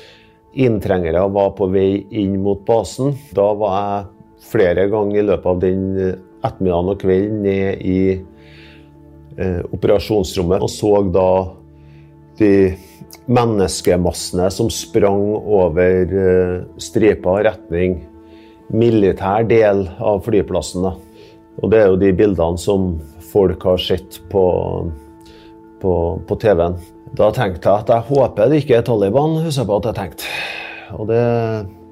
inntrengere 0.65 1.27
var 1.29 1.50
på 1.59 1.69
vei 1.75 2.07
inn 2.23 2.39
mot 2.41 2.62
basen. 2.65 3.12
Da 3.37 3.50
var 3.53 3.75
jeg 3.77 4.47
flere 4.49 4.87
ganger 4.89 5.19
i 5.21 5.27
løpet 5.29 5.50
av 5.53 5.61
den 5.61 5.83
ettermiddagen 6.00 6.89
og 6.95 7.05
kvelden 7.05 7.45
ned 7.45 7.85
i 7.85 8.00
eh, 9.37 9.61
operasjonsrommet 9.77 10.65
og 10.65 10.73
så 10.73 10.95
da 11.05 11.29
de 12.41 12.53
menneskemassene 13.29 14.49
som 14.57 14.73
sprang 14.73 15.37
over 15.37 16.17
eh, 16.25 16.57
stripa 16.81 17.37
retning 17.45 18.00
militær 18.73 19.45
del 19.45 19.85
av 20.00 20.25
flyplassen. 20.25 20.89
Og 21.61 21.73
det 21.73 21.81
er 21.81 21.90
jo 21.90 22.00
de 22.00 22.12
bildene 22.17 22.61
som 22.61 22.95
folk 23.31 23.62
har 23.69 23.81
sett 23.83 24.21
på, 24.33 24.45
på, 25.83 25.93
på 26.26 26.38
TV-en. 26.40 26.79
Da 27.19 27.31
tenkte 27.35 27.69
jeg 27.69 27.85
at 27.85 27.93
jeg 27.93 28.09
håper 28.09 28.50
det 28.50 28.62
ikke 28.62 28.79
er 28.79 28.87
Taliban, 28.87 29.38
husker 29.45 29.64
jeg 29.64 29.71
på 29.71 29.79
at 29.81 29.90
jeg 29.90 29.99
tenkte. 29.99 30.33
Og 30.97 31.11
det 31.11 31.25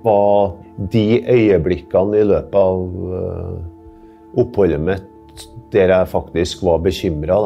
var 0.07 0.57
de 0.95 1.07
øyeblikkene 1.27 2.21
i 2.21 2.27
løpet 2.27 2.59
av 2.59 2.83
uh, 3.13 4.39
oppholdet 4.39 4.83
mitt 4.83 5.47
der 5.73 5.93
jeg 5.93 6.11
faktisk 6.11 6.65
var 6.67 6.81
bekymra. 6.83 7.39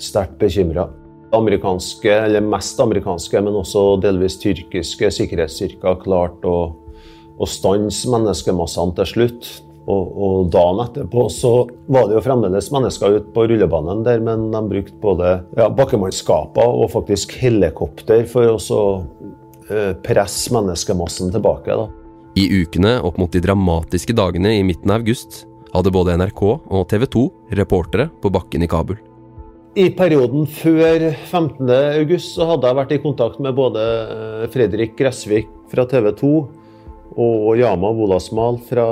Sterkt 0.00 0.38
bekymra 0.40 0.86
amerikanske, 1.32 2.10
eller 2.10 2.42
mest 2.42 2.80
amerikanske, 2.82 3.40
men 3.44 3.58
også 3.60 4.00
delvis 4.02 4.38
tyrkiske 4.42 5.10
sikkerhetsstyrker 5.14 6.00
klarte 6.02 6.50
å, 6.50 6.62
å 7.38 7.48
stanse 7.48 8.10
menneskemassene 8.10 8.96
til 8.98 9.10
slutt. 9.14 9.50
Og, 9.90 10.14
og, 10.14 10.48
dagen 10.54 10.82
etterpå 10.84 11.26
så 11.32 11.52
var 11.90 12.08
det 12.08 12.18
jo 12.18 12.24
fremdeles 12.24 12.70
mennesker 12.74 13.18
ute 13.18 13.34
på 13.34 13.46
rullebanen 13.50 14.04
der, 14.06 14.22
men 14.24 14.48
de 14.54 14.62
brukte 14.70 14.96
både 15.02 15.34
ja, 15.58 15.68
bakkemannskaper 15.74 16.80
og 16.80 16.92
faktisk 16.94 17.34
helikopter 17.40 18.26
for 18.30 18.54
å 18.54 18.80
eh, 19.70 19.92
presse 20.06 20.54
menneskemassen 20.54 21.32
tilbake. 21.34 21.76
Da. 21.82 21.88
I 22.38 22.46
ukene 22.62 22.98
opp 23.02 23.18
mot 23.18 23.32
de 23.32 23.42
dramatiske 23.42 24.14
dagene 24.16 24.54
i 24.60 24.66
midten 24.66 24.92
av 24.92 25.02
august 25.02 25.44
hadde 25.74 25.92
både 25.94 26.16
NRK 26.18 26.42
og 26.46 26.88
TV 26.90 27.06
2 27.10 27.28
reportere 27.58 28.10
på 28.22 28.30
bakken 28.32 28.66
i 28.66 28.70
Kabul. 28.70 28.98
I 29.78 29.86
perioden 29.94 30.48
før 30.50 31.04
15.8 31.14 32.16
så 32.24 32.46
hadde 32.48 32.70
jeg 32.70 32.78
vært 32.80 32.94
i 32.96 33.02
kontakt 33.04 33.42
med 33.42 33.54
både 33.58 33.84
eh, 33.84 34.46
Fredrik 34.50 34.96
Gressvik 34.98 35.50
fra 35.70 35.84
TV 35.90 36.10
2 36.18 36.32
og 37.18 37.58
Yama 37.58 37.90
Wolasmal 37.96 38.60
fra 38.68 38.86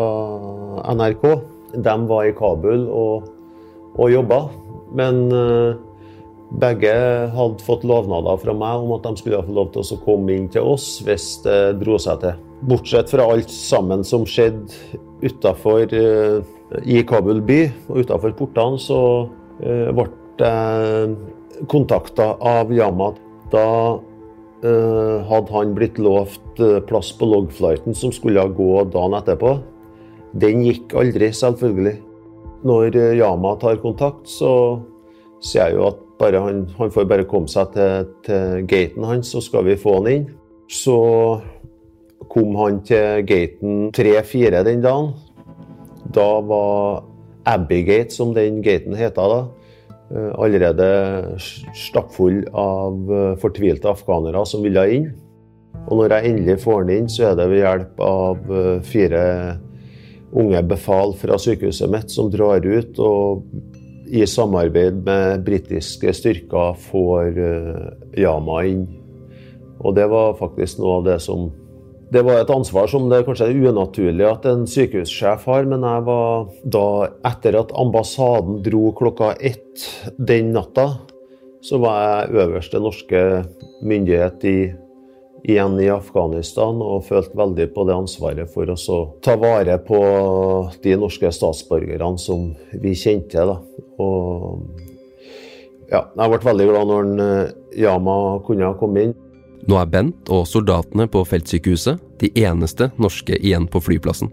NRK. 0.94 1.26
De 1.74 1.94
var 2.08 2.26
i 2.26 2.34
Kabul 2.36 2.88
og, 2.88 3.28
og 3.98 4.10
jobba. 4.12 4.40
Men 4.98 5.28
uh, 5.30 5.76
begge 6.58 6.92
hadde 7.34 7.64
fått 7.66 7.86
lovnader 7.86 8.40
fra 8.40 8.54
meg 8.56 8.84
om 8.84 8.94
at 8.96 9.06
de 9.06 9.20
skulle 9.20 9.42
få 9.44 9.54
lov 9.54 9.72
til 9.74 9.84
å 9.84 10.00
komme 10.04 10.34
inn 10.34 10.48
til 10.52 10.64
oss 10.74 10.96
hvis 11.04 11.36
det 11.44 11.78
dro 11.82 11.98
seg 12.00 12.22
til. 12.24 12.44
Bortsett 12.68 13.12
fra 13.12 13.28
alt 13.30 13.52
sammen 13.54 14.02
som 14.06 14.26
skjedde 14.26 14.98
utafor 15.22 15.92
uh, 15.92 16.40
i 16.84 17.02
Kabul 17.06 17.42
by 17.44 17.62
og 17.88 18.04
utafor 18.04 18.34
portene, 18.38 18.80
så 18.82 19.00
uh, 19.28 19.90
ble 19.94 20.08
jeg 20.38 21.66
kontakta 21.70 22.32
av 22.46 22.70
Yama. 22.74 23.12
Da 23.50 23.64
hadde 24.62 25.54
han 25.54 25.74
blitt 25.76 25.98
lovt 26.02 26.58
uh, 26.58 26.80
plass 26.82 27.12
på 27.14 27.28
logflighten 27.30 27.94
som 27.94 28.12
skulle 28.14 28.42
gå 28.56 28.84
dagen 28.90 29.14
etterpå. 29.18 29.58
Den 30.38 30.64
gikk 30.66 30.94
aldri, 30.98 31.30
selvfølgelig. 31.32 31.96
Når 32.66 32.96
uh, 32.96 33.12
Yama 33.18 33.54
tar 33.60 33.78
kontakt, 33.82 34.26
så 34.26 34.80
sier 35.38 35.70
jeg 35.70 35.78
jo 35.78 35.86
at 35.92 36.04
han, 36.34 36.64
han, 36.74 36.90
får 36.90 37.06
bare 37.06 37.28
komme 37.30 37.46
seg 37.50 37.70
til, 37.76 38.08
til 38.26 38.64
gaten 38.66 39.06
hans, 39.06 39.30
så 39.30 39.42
skal 39.44 39.68
vi 39.68 39.78
få 39.78 40.00
han 40.00 40.10
inn. 40.10 40.26
Så 40.66 40.98
kom 42.28 42.58
han 42.58 42.82
til 42.84 43.22
gaten 43.28 43.92
3-4 43.94 44.64
den 44.66 44.82
dagen. 44.82 45.12
Da 46.10 46.26
var 46.42 47.04
Abbey 47.46 47.84
Gate, 47.86 48.10
som 48.10 48.34
den 48.34 48.58
gaten 48.66 48.98
heter 48.98 49.30
da, 49.30 49.40
Eh, 49.46 49.57
allerede 50.16 51.38
stappfull 51.76 52.42
av 52.56 53.12
eh, 53.12 53.32
fortvilte 53.42 53.90
afghanere 53.92 54.44
som 54.48 54.64
ville 54.64 54.84
inn. 54.94 55.08
Og 55.88 56.00
når 56.00 56.14
jeg 56.14 56.30
endelig 56.32 56.58
får 56.62 56.84
den 56.84 56.94
inn, 56.96 57.10
så 57.12 57.30
er 57.30 57.38
det 57.38 57.48
ved 57.50 57.62
hjelp 57.62 58.00
av 58.04 58.52
eh, 58.52 58.78
fire 58.88 59.24
unge 60.38 60.62
befal 60.68 61.14
fra 61.16 61.38
sykehuset 61.40 61.92
mitt 61.92 62.12
som 62.12 62.28
drar 62.32 62.64
ut 62.64 62.98
og 63.00 63.46
i 64.08 64.24
samarbeid 64.28 65.02
med 65.04 65.44
britiske 65.44 66.12
styrker 66.16 66.76
får 66.80 67.36
Yama 68.16 68.62
inn. 68.64 68.86
Og 69.84 69.96
det 69.96 70.06
var 70.08 70.36
faktisk 70.40 70.80
noe 70.80 70.98
av 70.98 71.08
det 71.08 71.18
som 71.24 71.50
det 72.10 72.22
var 72.24 72.40
et 72.40 72.50
ansvar 72.50 72.88
som 72.88 73.08
det 73.10 73.24
kanskje 73.26 73.50
er 73.50 73.68
unaturlig 73.68 74.24
at 74.28 74.46
en 74.48 74.64
sykehussjef 74.68 75.44
har, 75.50 75.66
men 75.68 75.84
jeg 75.84 76.04
var 76.06 76.48
da, 76.64 76.86
etter 77.28 77.58
at 77.60 77.74
ambassaden 77.76 78.62
dro 78.64 78.88
klokka 78.96 79.34
ett 79.36 79.84
den 80.16 80.54
natta, 80.56 80.88
så 81.64 81.80
var 81.82 81.98
jeg 82.00 82.44
øverste 82.44 82.80
norske 82.80 83.22
myndighet 83.84 84.46
i, 84.48 84.58
igjen 85.44 85.76
i 85.82 85.90
Afghanistan 85.92 86.80
og 86.82 87.04
følte 87.08 87.36
veldig 87.38 87.68
på 87.74 87.84
det 87.88 87.96
ansvaret 87.98 88.52
for 88.54 88.72
å 88.72 88.98
ta 89.24 89.36
vare 89.40 89.76
på 89.84 90.00
de 90.84 90.96
norske 90.98 91.32
statsborgerne 91.34 92.16
som 92.22 92.52
vi 92.72 92.94
kjente. 92.96 93.44
Da. 93.52 93.58
Og 94.00 94.64
ja, 95.92 96.06
jeg 96.08 96.32
ble 96.32 96.44
veldig 96.50 96.68
glad 96.68 96.90
når 96.92 97.14
eh, 97.24 97.56
Yama 97.84 98.18
kunne 98.46 98.74
komme 98.80 99.08
inn. 99.08 99.16
Nå 99.66 99.78
er 99.80 99.88
Bent 99.90 100.30
og 100.32 100.46
soldatene 100.48 101.08
på 101.10 101.24
feltsykehuset 101.26 101.98
de 102.22 102.30
eneste 102.44 102.90
norske 103.00 103.36
igjen 103.40 103.66
på 103.70 103.82
flyplassen. 103.82 104.30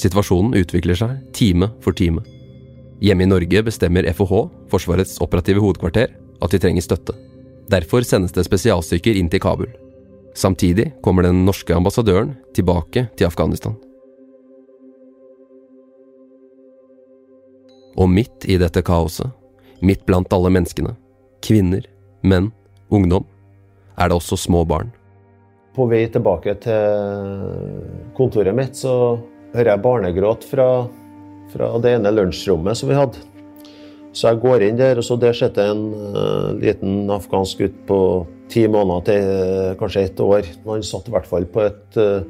Situasjonen 0.00 0.54
utvikler 0.60 0.98
seg 0.98 1.16
time 1.36 1.70
for 1.84 1.96
time. 1.96 2.22
Hjemme 3.00 3.24
i 3.24 3.30
Norge 3.30 3.62
bestemmer 3.64 4.08
FOH, 4.12 4.50
Forsvarets 4.68 5.16
operative 5.24 5.62
hovedkvarter, 5.64 6.12
at 6.40 6.52
de 6.52 6.60
trenger 6.60 6.84
støtte. 6.84 7.16
Derfor 7.70 8.04
sendes 8.04 8.34
det 8.36 8.44
spesialstyrker 8.46 9.16
inn 9.16 9.30
til 9.32 9.40
Kabul. 9.40 9.70
Samtidig 10.36 10.90
kommer 11.02 11.24
den 11.26 11.44
norske 11.46 11.74
ambassadøren 11.74 12.34
tilbake 12.54 13.08
til 13.16 13.28
Afghanistan. 13.28 13.76
Og 17.98 18.08
midt 18.08 18.46
i 18.48 18.56
dette 18.60 18.82
kaoset, 18.86 19.32
midt 19.82 20.04
blant 20.06 20.32
alle 20.32 20.52
menneskene, 20.52 20.94
kvinner, 21.44 21.84
menn, 22.22 22.50
ungdom, 22.92 23.26
er 24.00 24.08
det 24.08 24.16
også 24.16 24.38
små 24.40 24.64
barn. 24.68 24.90
På 25.76 25.86
vei 25.90 26.06
tilbake 26.10 26.56
til 26.64 28.08
kontoret 28.16 28.56
mitt 28.56 28.78
så 28.78 28.94
hører 29.54 29.74
jeg 29.74 29.84
barnegråt 29.84 30.46
fra, 30.50 30.68
fra 31.52 31.74
det 31.82 31.96
ene 31.98 32.14
lunsjrommet 32.14 32.78
som 32.78 32.90
vi 32.90 32.98
hadde. 32.98 33.26
Så 34.10 34.26
jeg 34.26 34.40
går 34.42 34.64
inn 34.66 34.78
der, 34.78 34.98
og 34.98 35.06
så 35.06 35.14
der 35.22 35.36
sitter 35.38 35.70
en 35.70 35.84
uh, 35.94 36.50
liten 36.58 37.10
afghansk 37.14 37.60
gutt 37.62 37.76
på 37.86 38.00
ti 38.50 38.64
måneder 38.66 39.04
til 39.06 39.28
uh, 39.30 39.76
kanskje 39.78 40.08
ett 40.08 40.22
år. 40.24 40.48
Han 40.66 40.82
satt 40.86 41.06
i 41.06 41.14
hvert 41.14 41.30
fall 41.30 41.46
på 41.46 41.62
et 41.68 42.00
uh, 42.00 42.26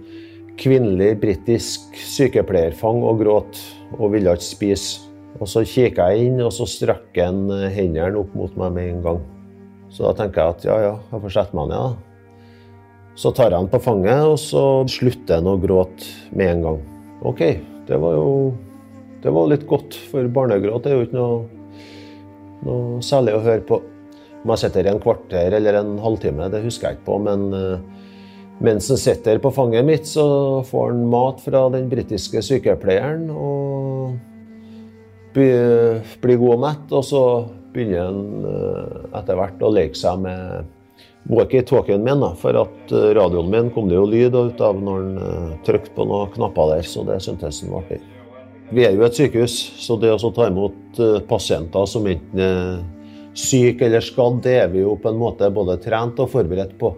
kvinnelig 0.61 1.15
britisk 1.23 1.97
sykepleierfang 1.97 3.00
og 3.00 3.25
gråt 3.25 3.62
og 3.97 4.12
ville 4.12 4.37
ikke 4.37 4.50
spise. 4.50 5.07
Og 5.41 5.49
så 5.49 5.65
kikker 5.65 6.12
jeg 6.12 6.29
inn, 6.29 6.41
og 6.45 6.53
så 6.53 6.69
strekker 6.69 7.31
han 7.31 7.47
hendene 7.73 8.19
opp 8.21 8.35
mot 8.37 8.53
meg 8.61 8.75
med 8.77 8.91
en 8.91 9.05
gang. 9.07 9.23
Så 9.90 10.06
da 10.06 10.14
tenker 10.16 10.42
jeg 10.42 10.56
at 10.56 10.64
ja, 10.68 10.78
ja, 10.87 10.94
jeg 11.11 11.25
får 11.25 11.35
sette 11.35 11.59
meg 11.59 11.70
ned, 11.73 11.90
da. 11.90 12.38
Så 13.20 13.32
tar 13.37 13.50
jeg 13.50 13.59
han 13.59 13.68
på 13.68 13.82
fanget, 13.82 14.23
og 14.25 14.38
så 14.40 14.64
slutter 14.88 15.40
han 15.40 15.50
å 15.50 15.59
gråte 15.61 16.35
med 16.37 16.54
en 16.54 16.66
gang. 16.66 16.82
OK, 17.26 17.42
det 17.88 17.99
var 18.00 18.14
jo 18.16 18.28
det 19.20 19.32
var 19.37 19.50
litt 19.50 19.66
godt, 19.68 19.97
for 20.09 20.28
barnegråt 20.32 20.87
er 20.88 20.94
jo 20.97 21.04
ikke 21.04 21.18
noe, 21.18 21.40
noe 22.64 23.00
særlig 23.04 23.35
å 23.37 23.42
høre 23.44 23.64
på. 23.68 23.80
Om 24.40 24.52
jeg 24.54 24.62
sitter 24.62 24.87
i 24.87 24.92
en 24.94 25.02
kvarter 25.02 25.56
eller 25.59 25.76
en 25.76 25.99
halvtime, 26.00 26.49
det 26.52 26.62
husker 26.64 26.88
jeg 26.88 26.99
ikke 26.99 27.09
på, 27.11 27.18
men 27.26 27.50
uh, 27.52 28.06
mens 28.64 28.88
han 28.92 29.00
sitter 29.00 29.40
på 29.40 29.52
fanget 29.52 29.85
mitt, 29.85 30.09
så 30.09 30.25
får 30.68 30.94
han 30.94 31.04
mat 31.12 31.44
fra 31.44 31.66
den 31.75 31.90
britiske 31.92 32.40
sykepleieren 32.44 33.28
og 33.32 34.16
blir, 35.37 36.00
blir 36.25 36.40
god 36.40 36.56
og 36.56 36.64
mett. 36.64 36.97
Og 36.97 37.04
så 37.09 37.23
begynner 37.75 38.07
han 38.09 38.47
uh, 38.47 39.19
etter 39.21 39.39
hvert 39.39 39.65
å 39.65 39.73
leke 39.75 39.99
seg 39.99 40.23
med 40.25 40.71
walkietalkien 41.31 42.03
min, 42.05 42.23
da, 42.23 42.33
for 42.39 42.57
at 42.62 42.95
uh, 42.95 43.11
radioen 43.17 43.50
min 43.53 43.75
kom 43.75 43.91
det 43.91 43.99
jo 43.99 44.07
lyd 44.09 44.39
ut 44.39 44.65
av 44.65 44.81
når 44.81 45.05
han 45.05 45.59
trykte 45.67 45.95
på 45.97 46.09
noen 46.09 46.33
knapper 46.35 46.75
der, 46.77 46.89
så 46.89 47.05
det 47.09 47.21
syntes 47.25 47.62
han 47.65 47.75
var 47.75 47.87
artig. 47.87 48.00
Vi 48.71 48.85
er 48.87 48.95
jo 48.95 49.03
et 49.03 49.17
sykehus, 49.19 49.55
så 49.83 49.97
det 49.99 50.12
å 50.15 50.31
ta 50.31 50.47
imot 50.47 50.99
eh, 51.03 51.17
pasienter 51.27 51.89
som 51.91 52.05
enten 52.07 52.43
er 52.45 52.77
syke 53.35 53.89
eller 53.89 54.05
skadd, 54.05 54.39
det 54.45 54.57
er 54.61 54.69
vi 54.71 54.85
jo 54.85 54.95
på 54.95 55.11
en 55.11 55.19
måte 55.19 55.49
både 55.50 55.75
trent 55.83 56.21
og 56.23 56.31
forberedt 56.31 56.77
på. 56.79 56.93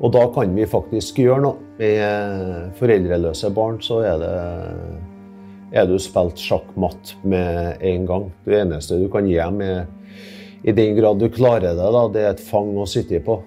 Og 0.00 0.12
da 0.14 0.22
kan 0.32 0.54
vi 0.54 0.68
faktisk 0.70 1.18
gjøre 1.18 1.42
noe. 1.44 1.66
Med 1.80 2.76
foreldreløse 2.78 3.50
barn 3.56 3.78
så 3.82 4.02
er 4.04 4.18
det 4.20 4.34
er 5.80 5.86
du 5.88 5.96
spilt 6.02 6.38
sjakk-matt 6.40 7.14
med 7.24 7.82
en 7.90 8.06
gang. 8.06 8.26
Det 8.44 8.58
eneste 8.58 8.98
du 9.00 9.06
kan 9.10 9.26
gi 9.28 9.38
dem, 9.38 9.62
i 10.62 10.72
den 10.76 10.96
grad 10.96 11.20
du 11.20 11.28
klarer 11.32 11.72
det, 11.74 11.88
da, 11.94 12.04
det 12.12 12.24
er 12.24 12.34
et 12.34 12.44
fang 12.44 12.74
å 12.76 12.88
sitte 12.88 13.22
på. 13.24 13.38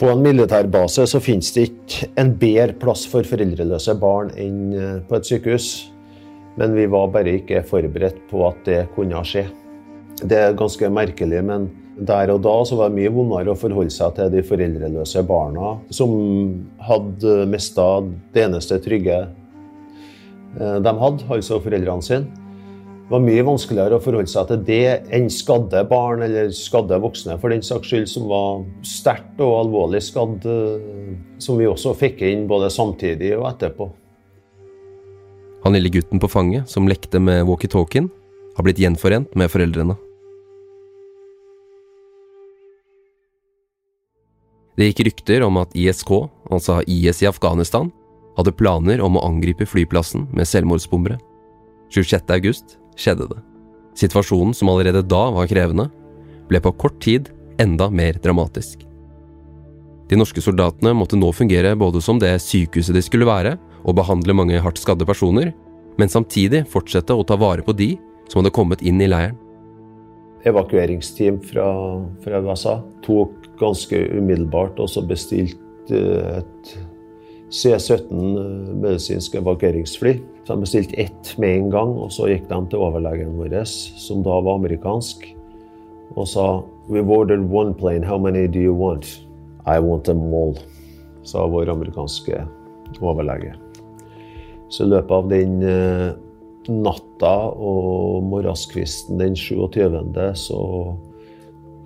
På 0.00 0.08
en 0.08 0.22
militærbase 0.24 1.04
så 1.10 1.20
finnes 1.20 1.50
det 1.52 1.66
ikke 1.68 2.06
en 2.20 2.30
bedre 2.40 2.72
plass 2.80 3.02
for 3.10 3.26
foreldreløse 3.28 3.94
barn 4.00 4.30
enn 4.40 4.60
eh, 4.72 4.94
på 5.04 5.18
et 5.18 5.28
sykehus. 5.28 5.66
Men 6.56 6.72
vi 6.76 6.86
var 6.90 7.12
bare 7.12 7.36
ikke 7.36 7.60
forberedt 7.68 8.22
på 8.30 8.40
at 8.48 8.64
det 8.64 8.80
kunne 8.94 9.20
skje. 9.28 9.44
Det 10.20 10.38
er 10.38 10.56
ganske 10.56 10.88
merkelig, 10.92 11.42
men 11.44 11.68
der 12.00 12.32
og 12.32 12.40
da 12.46 12.54
så 12.64 12.78
var 12.78 12.88
det 12.88 12.96
mye 12.96 13.12
vondere 13.12 13.52
å 13.52 13.60
forholde 13.60 13.92
seg 13.92 14.16
til 14.16 14.32
de 14.32 14.42
foreldreløse 14.46 15.22
barna 15.28 15.74
som 15.92 16.14
hadde 16.80 17.44
mista 17.50 17.86
det 18.32 18.46
eneste 18.46 18.80
trygge 18.80 19.18
eh, 19.20 20.78
de 20.80 20.94
hadde, 21.04 21.28
altså 21.28 21.60
foreldrene 21.60 22.08
sine. 22.08 22.39
Det 23.10 23.16
var 23.16 23.24
mye 23.26 23.42
vanskeligere 23.42 23.96
å 23.98 24.02
forholde 24.04 24.30
seg 24.30 24.44
til 24.46 24.60
det 24.68 24.84
enn 25.10 25.24
skadde 25.34 25.80
barn 25.90 26.20
eller 26.22 26.52
skadde 26.54 26.94
voksne, 27.02 27.34
for 27.42 27.50
den 27.50 27.64
saks 27.66 27.90
skyld, 27.90 28.06
som 28.06 28.28
var 28.30 28.60
sterkt 28.86 29.42
og 29.42 29.56
alvorlig 29.64 29.98
skadd, 30.06 30.46
eh, 30.46 31.16
som 31.42 31.58
vi 31.58 31.66
også 31.66 31.96
fikk 31.98 32.22
inn 32.28 32.46
både 32.46 32.68
samtidig 32.70 33.32
og 33.34 33.48
etterpå. 33.48 33.88
Han 35.64 35.74
lille 35.74 35.90
gutten 35.90 36.22
på 36.22 36.30
fanget 36.30 36.70
som 36.70 36.86
lekte 36.86 37.18
med 37.18 37.42
walkietalkien, 37.50 38.06
har 38.54 38.68
blitt 38.68 38.78
gjenforent 38.78 39.34
med 39.34 39.50
foreldrene. 39.50 39.98
Det 44.78 44.92
gikk 44.92 45.08
rykter 45.10 45.50
om 45.50 45.58
at 45.58 45.74
ISK, 45.74 46.14
altså 46.46 46.78
IS 46.86 47.24
i 47.24 47.34
Afghanistan, 47.34 47.90
hadde 48.38 48.54
planer 48.54 49.02
om 49.02 49.18
å 49.18 49.26
angripe 49.26 49.66
flyplassen 49.66 50.30
med 50.30 50.46
selvmordsbombere. 50.46 51.18
26. 51.90 52.30
august 52.38 52.76
skjedde 53.00 53.30
det. 53.32 53.40
Situasjonen, 53.98 54.54
som 54.56 54.70
allerede 54.72 55.02
da 55.06 55.24
var 55.34 55.48
krevende, 55.50 55.88
ble 56.50 56.60
på 56.62 56.74
kort 56.78 57.00
tid 57.02 57.30
enda 57.60 57.90
mer 57.90 58.20
dramatisk. 58.22 58.84
De 60.10 60.18
norske 60.18 60.42
soldatene 60.42 60.92
måtte 60.96 61.18
nå 61.18 61.30
fungere 61.34 61.76
både 61.78 62.00
som 62.02 62.18
det 62.18 62.32
sykehuset 62.42 62.96
de 62.96 63.02
skulle 63.04 63.28
være, 63.28 63.54
og 63.86 63.96
behandle 63.96 64.34
mange 64.36 64.58
hardt 64.60 64.80
skadde 64.80 65.06
personer, 65.08 65.52
men 65.98 66.10
samtidig 66.10 66.64
fortsette 66.70 67.14
å 67.14 67.24
ta 67.26 67.38
vare 67.40 67.64
på 67.64 67.74
de 67.76 67.94
som 68.28 68.40
hadde 68.40 68.54
kommet 68.54 68.82
inn 68.86 69.00
i 69.02 69.08
leiren. 69.10 69.38
Evakueringsteam 70.48 71.40
fra, 71.44 71.66
fra 72.24 72.40
USA 72.40 72.78
tok 73.04 73.50
ganske 73.60 73.98
umiddelbart 74.16 74.80
også 74.80 75.02
bestilt 75.08 75.92
eh, 75.92 76.40
et 76.40 76.70
C-17 77.50 78.08
eh, 78.08 78.70
medisinsk 78.80 79.36
evakueringsfly. 79.42 80.14
Så 80.44 80.54
de 80.54 80.64
bestilte 80.64 81.00
ett 81.00 81.34
med 81.38 81.56
en 81.56 81.70
gang, 81.70 81.94
og 82.00 82.12
så 82.12 82.30
gikk 82.30 82.48
de 82.50 82.60
til 82.70 82.82
overlegen 82.82 83.36
vår, 83.38 83.58
som 83.66 84.24
da 84.26 84.40
var 84.40 84.60
amerikansk, 84.60 85.26
og 86.16 86.28
sa 86.28 86.46
We've 86.90 87.10
ordered 87.14 87.44
one 87.52 87.74
plane, 87.74 88.02
how 88.02 88.18
many 88.18 88.48
do 88.48 88.58
you 88.58 88.74
want? 88.74 89.06
I 89.66 89.78
want 89.78 90.04
them 90.04 90.34
all, 90.34 90.56
sa 91.22 91.46
vår 91.46 91.70
amerikanske 91.70 92.40
overlege. 92.98 93.54
Så 94.68 94.84
i 94.84 94.90
løpet 94.90 95.12
av 95.14 95.28
den 95.30 95.62
eh, 95.62 96.10
natta 96.70 97.34
og 97.50 98.26
morgenskvisten 98.30 99.18
den 99.20 99.36
27. 99.38 100.34
så 100.38 100.60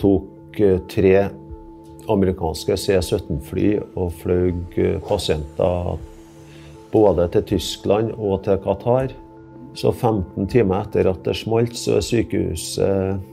tok 0.01 0.61
eh, 0.61 0.81
tre 0.89 1.15
amerikanske 2.11 2.77
C-17-fly 2.77 3.69
og 3.97 4.13
fløy 4.21 4.51
eh, 4.77 4.99
pasienter 5.09 5.97
både 6.95 7.27
til 7.35 7.47
Tyskland 7.55 8.15
og 8.15 8.45
til 8.47 8.61
Qatar. 8.65 9.13
Så 9.75 9.91
15 9.91 10.47
timer 10.51 10.85
etter 10.85 11.11
at 11.11 11.25
det 11.27 11.35
smalt, 11.37 11.75
så 11.75 11.99
er 11.99 12.07
sykehuset 12.07 13.33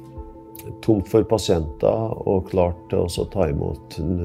tomt 0.86 1.10
for 1.10 1.26
pasienter 1.26 2.16
og 2.26 2.50
klart 2.50 2.78
til 2.90 3.06
å 3.06 3.26
ta 3.34 3.48
imot 3.50 3.98
en, 4.02 4.16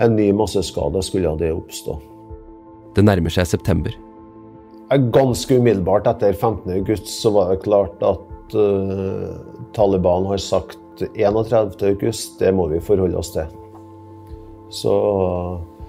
en 0.00 0.16
ny 0.16 0.30
masseskade 0.36 1.02
skulle 1.04 1.34
det 1.40 1.52
oppstå. 1.54 1.96
Det 2.94 3.04
nærmer 3.04 3.32
seg 3.32 3.48
september. 3.50 3.94
Ganske 5.14 5.58
umiddelbart 5.58 6.06
etter 6.10 6.36
15. 6.36 6.70
august 6.76 7.08
så 7.08 7.32
var 7.34 7.50
det 7.50 7.64
klart 7.64 8.02
at 8.04 8.54
uh, 8.54 9.32
Taliban 9.74 10.28
har 10.30 10.42
sagt 10.42 10.78
31. 11.16 11.74
august, 11.88 12.38
det 12.38 12.52
må 12.54 12.68
vi 12.70 12.82
forholde 12.84 13.18
oss 13.18 13.32
til. 13.34 13.48
Så 14.70 14.92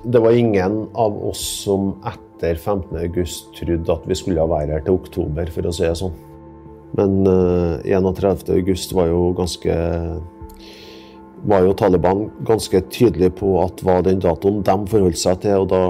det 0.06 0.22
var 0.22 0.38
ingen 0.38 0.86
av 0.94 1.18
oss 1.28 1.44
som 1.66 1.94
etter 2.02 2.25
15. 2.42 2.96
august 3.00 3.52
trodde 3.56 3.92
at 3.92 4.08
vi 4.08 4.16
skulle 4.16 4.48
være 4.50 4.76
her 4.76 4.86
til 4.86 4.98
oktober, 5.00 5.52
for 5.52 5.68
å 5.68 5.74
si 5.74 5.86
det 5.86 5.98
sånn. 6.00 6.16
Men 6.96 7.28
uh, 7.28 7.82
eh, 7.84 8.00
31. 8.00 8.48
august 8.56 8.94
var 8.96 9.10
jo 9.12 9.30
ganske 9.36 9.76
var 11.46 11.62
jo 11.62 11.76
Taliban 11.78 12.30
ganske 12.48 12.80
tydelig 12.90 13.36
på 13.38 13.52
at 13.62 13.84
var 13.86 14.02
den 14.06 14.22
datoen 14.24 14.64
de 14.66 14.76
forholdt 14.90 15.20
seg 15.20 15.44
til, 15.44 15.66
og 15.66 15.70
da 15.70 15.84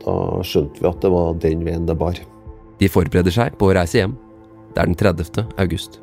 da 0.00 0.14
skjønte 0.46 0.80
vi 0.80 0.88
at 0.88 1.02
det 1.02 1.10
var 1.12 1.34
den 1.42 1.64
veien 1.66 1.86
det 1.88 1.96
bar. 2.00 2.16
De 2.80 2.88
forbereder 2.88 3.34
seg 3.34 3.56
på 3.60 3.68
å 3.68 3.74
reise 3.76 4.00
hjem. 4.00 4.14
Det 4.72 4.80
er 4.80 4.88
den 4.88 4.96
30. 4.96 5.42
august. 5.60 5.98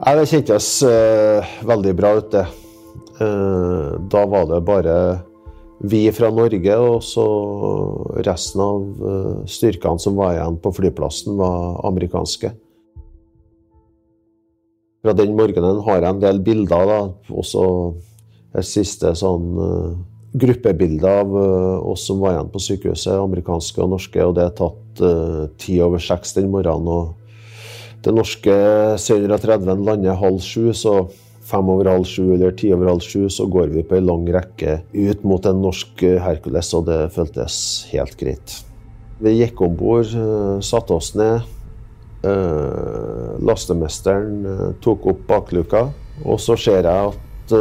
Det 0.00 0.26
kjentes 0.26 0.68
uh, 0.82 1.50
veldig 1.68 1.92
bra 1.94 2.14
ut, 2.18 2.30
det. 2.32 2.46
Uh, 3.20 4.00
da 4.10 4.24
var 4.26 4.48
det 4.48 4.62
bare 4.66 4.94
vi 5.80 6.02
fra 6.12 6.28
Norge, 6.34 6.76
og 6.76 7.00
så 7.04 7.26
resten 8.26 8.60
av 8.64 8.82
uh, 9.00 9.38
styrkene 9.48 10.02
som 10.02 10.18
var 10.18 10.34
igjen 10.36 10.58
på 10.60 10.74
flyplassen, 10.76 11.38
var 11.40 11.80
amerikanske. 11.88 12.52
Fra 15.00 15.16
den 15.16 15.32
morgenen 15.38 15.80
har 15.86 16.02
jeg 16.02 16.10
en 16.10 16.22
del 16.22 16.42
bilder, 16.44 16.90
da. 16.90 17.00
også 17.32 17.64
et 18.60 18.66
siste 18.66 19.14
sånn 19.16 19.54
gruppebilde 20.30 21.08
av 21.08 21.32
uh, 21.34 21.90
oss 21.90 22.04
som 22.06 22.20
var 22.22 22.36
igjen 22.36 22.50
på 22.52 22.62
sykehuset, 22.62 23.16
amerikanske 23.16 23.82
og 23.82 23.90
norske. 23.96 24.20
og 24.22 24.36
Det 24.36 24.44
er 24.44 24.54
tatt 24.60 25.02
uh, 25.02 25.48
ti 25.58 25.80
over 25.82 26.02
seks 26.02 26.36
den 26.36 26.50
morgenen. 26.52 26.86
og 26.86 28.04
Det 28.04 28.14
norske 28.14 28.54
C-130 29.00 29.84
lander 29.86 30.20
halv 30.20 30.38
sju, 30.44 30.70
så 30.76 31.08
fem 31.50 31.70
over 31.72 31.90
halv 31.90 32.06
sju 32.08 32.32
eller 32.36 32.54
ti 32.56 32.70
over 32.74 32.92
halv 32.92 33.04
sju, 33.04 33.26
så 33.32 33.46
går 33.50 33.74
vi 33.74 33.84
på 33.86 33.98
ei 33.98 34.04
lang 34.04 34.24
rekke 34.30 34.80
ut 34.94 35.24
mot 35.26 35.46
en 35.50 35.62
norsk 35.64 36.04
uh, 36.06 36.18
Hercules, 36.24 36.72
og 36.78 36.86
det 36.88 37.00
føltes 37.16 37.56
helt 37.90 38.16
greit. 38.20 38.60
Vi 39.20 39.34
gikk 39.36 39.60
om 39.66 39.74
bord, 39.76 40.08
satte 40.64 40.94
oss 40.96 41.10
ned. 41.12 41.44
Lastemesteren 43.44 44.46
tok 44.80 45.10
opp 45.12 45.26
bakluka, 45.28 45.82
og 46.24 46.40
så 46.40 46.56
ser 46.56 46.88
jeg 46.88 47.10
at 47.10 47.52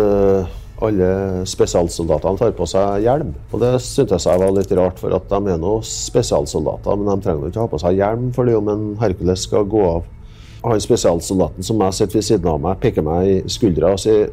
alle 0.80 1.10
spesialsoldatene 1.49 2.39
tar 2.39 2.54
på 2.56 2.67
seg 2.69 3.04
hjelm. 3.04 3.34
Og 3.52 3.60
det 3.63 3.73
syntes 3.84 4.28
jeg 4.30 4.39
var 4.39 4.56
litt 4.56 4.71
rart, 4.80 4.99
for 5.02 5.15
at 5.15 5.28
de 5.32 5.52
er 5.52 5.60
nå 5.60 5.73
spesialsoldater, 5.84 6.95
men 6.95 7.12
de 7.12 7.25
trenger 7.25 7.52
ikke 7.52 7.65
ha 7.65 7.71
på 7.73 7.82
seg 7.84 7.99
hjelm 7.99 8.32
fordi 8.36 8.56
om 8.56 8.71
en 8.71 8.88
Hercules 9.02 9.43
skal 9.47 9.67
gå 9.67 9.84
av 9.84 10.08
Han 10.63 10.82
spesialsoldaten 10.84 11.63
som 11.63 11.82
jeg 11.86 11.95
sitter 11.95 12.19
ved 12.19 12.28
siden 12.28 12.48
av 12.52 12.62
meg, 12.63 12.80
peker 12.84 13.06
meg 13.06 13.28
i 13.32 13.36
skuldra 13.48 13.93
og 13.95 14.00
sier 14.04 14.32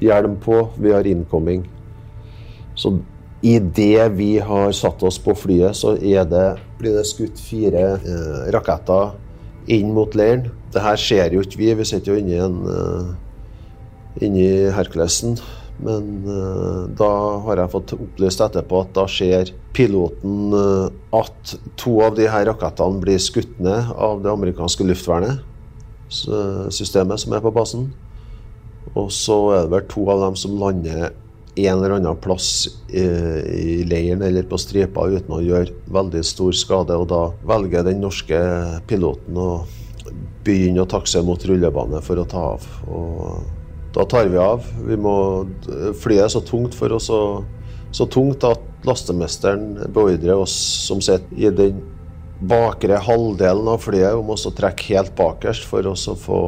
'hjelm 0.00 0.38
på, 0.40 0.68
vi 0.78 0.92
har 0.92 1.04
innkomming'. 1.04 1.66
Så 2.74 2.98
idet 3.42 4.12
vi 4.16 4.38
har 4.38 4.72
satt 4.72 5.02
oss 5.02 5.18
på 5.18 5.34
flyet, 5.34 5.76
så 5.76 5.96
det, 5.96 6.58
blir 6.78 6.96
det 6.96 7.06
skutt 7.06 7.38
fire 7.38 7.98
eh, 7.98 8.52
raketter 8.54 9.12
inn 9.66 9.92
mot 9.92 10.14
leiren. 10.14 10.50
Det 10.72 10.82
her 10.82 10.96
ser 10.96 11.34
jo 11.34 11.40
ikke 11.40 11.58
vi, 11.58 11.74
vi 11.74 11.84
sitter 11.84 12.12
jo 12.12 12.18
inni, 12.18 12.38
en, 12.38 12.62
eh, 12.66 14.24
inni 14.24 14.70
Herkulesen. 14.70 15.38
Men 15.82 16.10
uh, 16.28 16.88
da 16.98 17.10
har 17.46 17.62
jeg 17.62 17.72
fått 17.72 17.94
opplyst 17.96 18.42
etterpå 18.44 18.84
at 18.84 18.92
da 18.96 19.06
ser 19.10 19.50
piloten 19.76 20.54
uh, 20.54 20.92
at 21.18 21.56
to 21.80 21.96
av 22.06 22.16
de 22.18 22.28
her 22.30 22.46
rakettene 22.50 23.02
blir 23.02 23.18
skutt 23.22 23.58
ned 23.62 23.90
av 23.96 24.22
det 24.22 24.30
amerikanske 24.32 24.86
luftvernet, 24.86 25.42
systemet 26.12 27.22
som 27.22 27.32
er 27.32 27.40
på 27.40 27.50
basen. 27.56 27.86
Og 28.92 29.08
så 29.14 29.36
er 29.56 29.62
det 29.64 29.72
vel 29.72 29.86
to 29.88 30.02
av 30.12 30.20
dem 30.26 30.34
som 30.36 30.58
lander 30.60 31.12
en 31.54 31.76
eller 31.76 31.96
annen 31.96 32.16
plass 32.20 32.68
i, 32.88 33.02
i 33.02 33.84
leiren 33.84 34.22
eller 34.24 34.46
på 34.48 34.58
stripa 34.60 35.04
uten 35.08 35.34
å 35.36 35.42
gjøre 35.44 35.74
veldig 35.92 36.22
stor 36.24 36.52
skade. 36.56 36.96
Og 36.96 37.08
da 37.12 37.22
velger 37.48 37.86
den 37.88 38.00
norske 38.04 38.38
piloten 38.88 39.40
å 39.40 39.50
begynne 40.44 40.84
å 40.84 40.90
takse 40.90 41.22
mot 41.24 41.44
rullebane 41.46 42.00
for 42.04 42.20
å 42.20 42.28
ta 42.28 42.44
av. 42.54 42.68
Og 42.88 43.61
da 43.92 44.06
tar 44.08 44.30
vi 44.32 44.40
av. 44.40 44.66
Vi 44.88 44.96
må, 44.96 45.14
flyet 46.00 46.26
er 46.26 46.32
så 46.32 46.42
tungt 46.44 46.76
for 46.78 46.94
oss, 46.96 47.10
så, 47.10 47.42
så 47.92 48.08
tungt 48.10 48.44
at 48.48 48.62
lastemesteren 48.88 49.76
beordrer 49.92 50.42
oss 50.42 50.54
som 50.88 51.02
sitter 51.04 51.38
i 51.38 51.52
den 51.54 51.82
bakre 52.42 52.98
halvdelen 52.98 53.68
av 53.70 53.84
flyet, 53.84 54.16
om 54.18 54.32
å 54.34 54.56
trekke 54.56 54.88
helt 54.96 55.14
bakerst 55.18 55.68
for 55.68 55.86
oss 55.92 56.08
å 56.10 56.16
få 56.18 56.40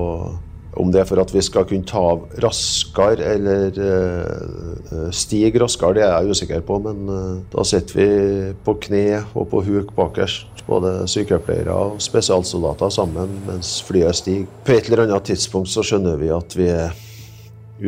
om 0.75 0.91
det 0.91 1.03
er 1.03 1.07
for 1.07 1.21
at 1.23 1.31
vi 1.31 1.43
skal 1.45 1.67
kunne 1.69 1.87
ta 1.87 2.01
av 2.15 2.25
raskere 2.43 3.23
eller 3.35 3.77
øh, 3.79 5.11
stige 5.15 5.61
raskere, 5.63 6.01
det 6.01 6.03
er 6.07 6.15
jeg 6.17 6.35
usikker 6.35 6.65
på. 6.67 6.81
Men 6.83 7.05
øh, 7.07 7.37
da 7.53 7.65
sitter 7.69 8.01
vi 8.01 8.09
på 8.67 8.75
kne 8.83 9.23
og 9.35 9.49
på 9.53 9.63
huk 9.69 9.95
bakerst, 9.95 10.65
både 10.67 10.97
sykepleiere 11.11 11.75
og 11.75 12.03
spesialsoldater 12.03 12.91
sammen 12.95 13.39
mens 13.47 13.77
flyet 13.87 14.19
stiger. 14.19 14.51
På 14.67 14.75
et 14.75 14.91
eller 14.91 15.07
annet 15.07 15.31
tidspunkt 15.31 15.71
så 15.71 15.87
skjønner 15.87 16.19
vi 16.19 16.33
at 16.35 16.59
vi 16.59 16.71
er 16.73 17.04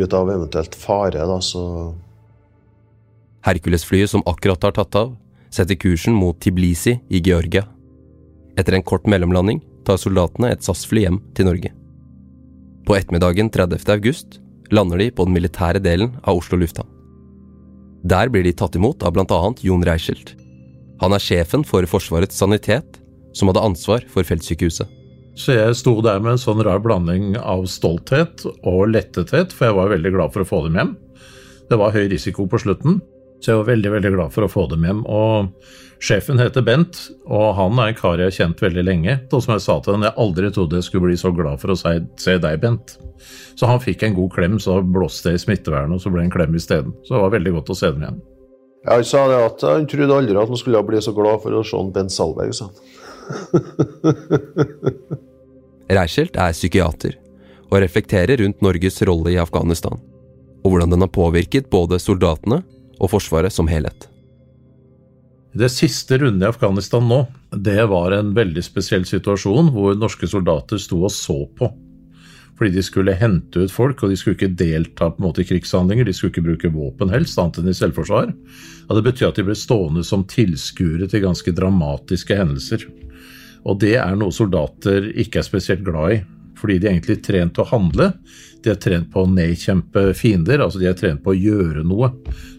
ute 0.04 0.16
av 0.16 0.30
eventuelt 0.32 0.74
fare. 0.74 1.26
da, 1.26 1.38
så... 1.40 1.94
Hercules-flyet 3.46 4.11
som 4.11 4.24
akkurat 4.26 4.62
har 4.62 4.74
tatt 4.74 4.98
av, 4.98 5.14
setter 5.50 5.78
kursen 5.78 6.14
mot 6.14 6.38
Tiblisi 6.42 6.98
i 7.09 7.22
Georgia. 7.22 7.64
Etter 8.59 8.76
en 8.76 8.82
kort 8.87 9.06
mellomlanding 9.06 9.61
tar 9.87 10.00
soldatene 10.00 10.50
et 10.52 10.64
SAS-fly 10.66 11.06
hjem 11.06 11.20
til 11.37 11.48
Norge. 11.50 11.70
På 12.87 12.96
ettermiddagen 12.96 13.50
30. 13.50 13.87
august 13.94 14.40
lander 14.74 14.98
de 14.98 15.11
på 15.14 15.26
den 15.26 15.37
militære 15.37 15.82
delen 15.82 16.16
av 16.24 16.40
Oslo 16.40 16.59
lufthavn. 16.59 16.90
Der 18.06 18.30
blir 18.30 18.44
de 18.46 18.54
tatt 18.54 18.76
imot 18.78 19.02
av 19.02 19.14
bl.a. 19.14 19.40
Jon 19.66 19.85
Reichelt. 19.87 20.37
Han 21.02 21.12
er 21.12 21.22
sjefen 21.22 21.64
for 21.66 21.87
Forsvarets 21.90 22.38
sanitet, 22.38 23.00
som 23.37 23.50
hadde 23.50 23.64
ansvar 23.66 24.06
for 24.11 24.26
feltsykehuset. 24.26 24.88
Så 25.37 25.57
jeg 25.57 25.77
sto 25.77 25.99
der 26.05 26.22
med 26.25 26.35
en 26.35 26.40
sånn 26.40 26.62
rar 26.64 26.81
blanding 26.85 27.35
av 27.37 27.66
stolthet 27.68 28.46
og 28.46 28.87
lettethet, 28.92 29.53
for 29.53 29.68
jeg 29.68 29.77
var 29.77 29.92
veldig 29.92 30.14
glad 30.14 30.33
for 30.33 30.44
å 30.44 30.49
få 30.49 30.62
dem 30.66 30.79
hjem. 30.81 30.94
Det 31.68 31.77
var 31.81 31.92
høy 31.92 32.07
risiko 32.12 32.46
på 32.49 32.61
slutten, 32.62 33.03
så 33.42 33.53
jeg 33.53 33.61
var 33.61 33.68
veldig, 33.75 33.90
veldig 33.99 34.14
glad 34.14 34.33
for 34.33 34.46
å 34.46 34.51
få 34.51 34.64
dem 34.70 34.87
hjem. 34.87 35.03
Og 35.05 35.53
Sjefen 35.96 36.37
heter 36.37 36.61
Bent, 36.61 36.99
og 37.25 37.55
han 37.57 37.79
er 37.81 37.90
en 37.90 37.96
kar 37.96 38.20
jeg 38.20 38.29
har 38.29 38.35
kjent 38.37 38.61
veldig 38.61 38.85
lenge. 38.85 39.14
Og 39.33 39.42
som 39.42 39.55
jeg 39.55 39.64
sa 39.64 39.79
til 39.81 39.96
han, 39.96 40.05
jeg 40.05 40.18
aldri 40.20 40.51
trodde 40.53 40.77
jeg 40.77 40.87
skulle 40.88 41.09
bli 41.09 41.16
så 41.20 41.33
glad 41.35 41.61
for 41.62 41.72
å 41.72 41.77
se 41.79 42.37
deg, 42.37 42.61
Bent. 42.62 42.96
Så 43.57 43.68
han 43.70 43.81
fikk 43.81 44.05
en 44.05 44.16
god 44.16 44.35
klem, 44.35 44.59
så 44.61 44.83
blåste 44.85 45.33
det 45.33 45.40
i 45.40 45.44
smittevernet, 45.46 45.96
og 45.96 46.03
så 46.05 46.12
ble 46.12 46.22
det 46.22 46.29
en 46.29 46.35
klem 46.37 46.59
isteden. 46.59 46.92
Så 47.07 47.16
det 47.16 47.22
var 47.25 47.37
veldig 47.37 47.55
godt 47.57 47.72
å 47.72 47.79
se 47.79 47.92
dem 47.94 48.05
igjen. 48.05 48.20
Ja, 48.85 48.90
han 48.92 49.09
sa 49.09 49.25
det 49.31 49.38
at 49.49 49.64
han 49.66 49.88
trodde 49.90 50.20
aldri 50.20 50.37
at 50.37 50.53
han 50.53 50.61
skulle 50.61 50.85
bli 50.87 51.01
så 51.03 51.16
glad 51.16 51.40
for 51.44 51.57
å 51.57 51.64
se 51.66 51.81
Bent 51.96 52.12
Salberg, 52.14 52.53
sa 52.57 52.68
han. 52.68 52.77
Reichelt 55.87 56.35
er 56.35 56.55
psykiater 56.55 57.14
og 57.70 57.79
reflekterer 57.83 58.40
rundt 58.42 58.62
Norges 58.62 58.99
rolle 59.07 59.35
i 59.35 59.38
Afghanistan, 59.38 59.99
og 60.64 60.72
hvordan 60.72 60.94
den 60.94 61.05
har 61.05 61.12
påvirket 61.14 61.70
både 61.70 62.01
soldatene 62.03 62.62
og 62.99 63.11
Forsvaret 63.12 63.55
som 63.55 63.70
helhet. 63.70 64.09
Det 65.57 65.70
siste 65.72 66.18
runde 66.20 66.44
i 66.44 66.49
Afghanistan 66.49 67.07
nå, 67.07 67.22
det 67.51 67.87
var 67.88 68.12
en 68.12 68.35
veldig 68.37 68.62
spesiell 68.64 69.07
situasjon 69.09 69.70
hvor 69.72 69.94
norske 69.96 70.29
soldater 70.29 70.81
sto 70.83 71.01
og 71.07 71.14
så 71.14 71.38
på. 71.57 71.70
Fordi 72.59 72.72
de 72.72 72.83
skulle 72.85 73.14
hente 73.16 73.62
ut 73.64 73.72
folk, 73.72 74.03
og 74.03 74.12
de 74.12 74.16
skulle 74.16 74.37
ikke 74.37 74.57
delta 74.57 75.11
på 75.12 75.20
en 75.20 75.27
måte 75.27 75.42
i 75.44 75.49
krigshandlinger. 75.49 76.09
De 76.09 76.14
skulle 76.16 76.33
ikke 76.33 76.44
bruke 76.44 76.72
våpen 76.72 77.12
helst, 77.12 77.37
annet 77.40 77.61
enn 77.61 77.72
i 77.72 77.77
selvforsvar. 77.77 78.31
Og 78.88 78.92
det 78.96 79.05
betyr 79.05 79.29
at 79.29 79.40
de 79.40 79.44
ble 79.44 79.57
stående 79.57 80.05
som 80.09 80.25
tilskuere 80.29 81.09
til 81.12 81.25
ganske 81.25 81.53
dramatiske 81.57 82.37
hendelser. 82.37 82.87
Og 83.66 83.81
det 83.83 83.96
er 83.98 84.16
noe 84.18 84.35
soldater 84.35 85.11
ikke 85.18 85.42
er 85.42 85.46
spesielt 85.46 85.87
glad 85.87 86.16
i 86.16 86.22
fordi 86.57 86.79
de 86.81 86.88
egentlig 86.90 87.18
er 87.18 87.24
trent 87.24 87.52
til 87.57 87.64
å 87.66 87.68
handle. 87.68 88.07
De 88.64 88.72
er 88.72 88.79
trent 88.81 89.11
på 89.12 89.22
å 89.22 89.31
nedkjempe 89.31 90.07
fiender, 90.16 90.62
altså 90.64 90.81
de 90.81 90.88
er 90.90 90.96
trent 90.98 91.22
på 91.24 91.35
å 91.35 91.37
gjøre 91.37 91.85
noe. 91.87 92.11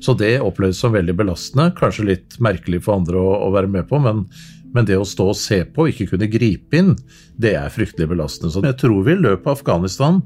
Så 0.04 0.14
det 0.18 0.36
oppleves 0.44 0.82
som 0.84 0.94
veldig 0.94 1.16
belastende, 1.18 1.72
kanskje 1.78 2.06
litt 2.12 2.38
merkelig 2.44 2.84
for 2.86 3.00
andre 3.00 3.20
å, 3.20 3.32
å 3.48 3.52
være 3.56 3.72
med 3.74 3.88
på, 3.90 4.00
men, 4.04 4.26
men, 4.74 4.88
det 4.88 5.00
å 5.00 5.08
stå 5.08 5.32
og 5.32 5.40
se 5.40 5.64
på 5.66 5.88
og 5.88 5.94
ikke 5.94 6.12
kunne 6.14 6.30
gripe 6.32 6.78
inn, 6.78 6.94
det 7.42 7.56
er 7.60 7.74
fryktelig 7.74 8.12
belastende. 8.14 8.54
Så 8.54 8.64
jeg 8.64 8.78
tror 8.84 9.02
vi 9.08 9.16
i 9.16 9.24
løpet 9.24 9.50
av 9.50 9.58
Afghanistan 9.58 10.22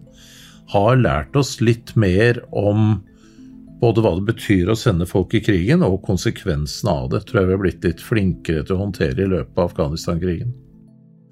har 0.75 0.99
lært 0.99 1.39
oss 1.39 1.57
litt 1.63 1.95
mer 1.99 2.43
om 2.51 2.99
både 3.81 4.03
hva 4.03 4.11
det 4.19 4.27
betyr 4.27 4.69
å 4.69 4.77
sende 4.77 5.07
folk 5.09 5.33
i 5.33 5.41
krigen, 5.41 5.81
og 5.81 6.03
konsekvensene 6.05 6.93
av 6.93 7.07
det. 7.15 7.23
Tror 7.25 7.41
jeg 7.41 7.49
vi 7.49 7.55
har 7.55 7.63
blitt 7.63 7.87
litt 7.87 8.03
flinkere 8.03 8.67
til 8.67 8.77
å 8.77 8.83
håndtere 8.83 9.25
i 9.25 9.31
løpet 9.31 9.57
av 9.57 9.71
Afghanistan-krigen. 9.71 10.53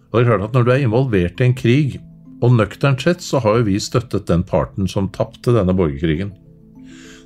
Og 0.09 0.19
det 0.19 0.21
er 0.23 0.29
klart 0.31 0.49
at 0.49 0.55
Når 0.57 0.65
du 0.65 0.71
er 0.73 0.83
involvert 0.83 1.41
i 1.41 1.49
en 1.49 1.57
krig, 1.57 1.99
og 2.39 2.55
nøkternt 2.55 3.03
sett 3.03 3.23
så 3.23 3.41
har 3.43 3.59
jo 3.59 3.67
vi 3.67 3.79
støttet 3.83 4.29
den 4.29 4.45
parten 4.47 4.87
som 4.87 5.09
tapte 5.11 5.51
denne 5.51 5.75
borgerkrigen. 5.75 6.31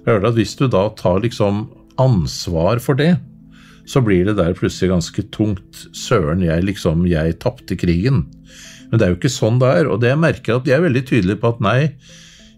Jeg 0.03 0.09
hørte 0.09 0.33
at 0.33 0.39
Hvis 0.39 0.55
du 0.59 0.67
da 0.67 0.89
tar 0.97 1.21
liksom 1.23 1.69
ansvar 2.01 2.81
for 2.81 2.97
det, 2.97 3.17
så 3.85 4.01
blir 4.01 4.25
det 4.25 4.37
der 4.39 4.55
plutselig 4.55 4.89
ganske 4.89 5.23
tungt. 5.35 5.85
Søren, 5.93 6.41
jeg 6.41 6.63
liksom, 6.63 7.05
jeg 7.07 7.37
tapte 7.39 7.75
krigen. 7.75 8.25
Men 8.89 8.99
det 8.99 9.05
er 9.05 9.13
jo 9.13 9.19
ikke 9.19 9.31
sånn 9.31 9.59
det 9.61 9.69
er. 9.69 9.89
Og 9.91 10.01
det 10.01 10.11
jeg 10.13 10.21
merker 10.23 10.57
at 10.57 10.67
jeg 10.67 10.79
er 10.79 10.87
veldig 10.87 11.03
tydelig 11.09 11.39
på 11.41 11.51
at 11.53 11.63
nei, 11.63 11.79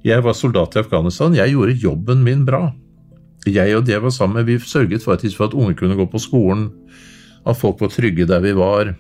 jeg 0.05 0.21
var 0.21 0.38
soldat 0.38 0.75
i 0.75 0.83
Afghanistan, 0.83 1.33
jeg 1.33 1.55
gjorde 1.55 1.79
jobben 1.81 2.21
min 2.25 2.43
bra. 2.45 2.67
Jeg 3.45 3.73
og 3.77 3.85
de 3.85 3.93
jeg 3.93 4.03
var 4.03 4.13
sammen 4.13 4.39
med, 4.39 4.49
vi 4.49 4.57
sørget 4.61 5.05
faktisk 5.05 5.39
for 5.39 5.49
at 5.49 5.57
unge 5.57 5.73
kunne 5.77 5.97
gå 5.97 6.05
på 6.09 6.21
skolen, 6.21 6.69
at 7.45 7.57
folk 7.57 7.81
var 7.81 7.91
trygge 7.93 8.27
der 8.29 8.41
vi 8.41 8.53
var, 8.57 8.93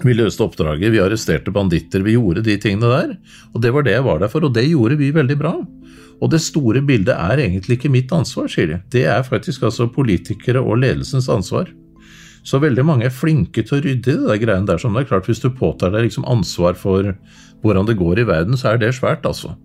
vi 0.00 0.14
løste 0.16 0.44
oppdraget, 0.46 0.92
vi 0.94 1.00
arresterte 1.02 1.52
banditter, 1.52 2.04
vi 2.06 2.14
gjorde 2.16 2.44
de 2.46 2.56
tingene 2.60 2.88
der. 2.88 3.12
Og 3.52 3.60
det 3.64 3.72
var 3.74 3.84
det 3.84 3.98
jeg 3.98 4.06
var 4.06 4.22
der 4.22 4.32
for, 4.32 4.46
og 4.46 4.54
det 4.56 4.64
gjorde 4.68 4.96
vi 5.00 5.10
veldig 5.12 5.36
bra. 5.40 5.54
Og 6.20 6.32
det 6.32 6.40
store 6.44 6.82
bildet 6.84 7.16
er 7.16 7.42
egentlig 7.42 7.78
ikke 7.78 7.92
mitt 7.92 8.12
ansvar, 8.12 8.48
sier 8.52 8.68
de. 8.70 8.80
Det 8.92 9.04
er 9.08 9.26
faktisk 9.26 9.64
altså 9.68 9.88
politikere 9.92 10.60
og 10.60 10.80
ledelsens 10.82 11.28
ansvar. 11.32 11.70
Så 12.44 12.60
veldig 12.60 12.84
mange 12.86 13.08
er 13.08 13.12
flinke 13.12 13.64
til 13.66 13.76
å 13.76 13.82
rydde 13.84 14.12
i 14.14 14.16
det 14.16 14.28
der 14.28 14.40
greiene 14.40 14.68
der. 14.68 14.80
Som 14.80 14.96
det 14.96 15.04
er 15.04 15.10
klart, 15.12 15.28
Hvis 15.28 15.42
du 15.42 15.50
påtar 15.50 15.92
deg 15.92 16.08
liksom 16.08 16.24
ansvar 16.24 16.74
for 16.74 17.14
hvordan 17.60 17.88
det 17.88 17.98
går 18.00 18.20
i 18.20 18.28
verden, 18.28 18.56
så 18.56 18.72
er 18.72 18.80
det 18.80 18.94
svært, 18.96 19.26
altså. 19.28 19.56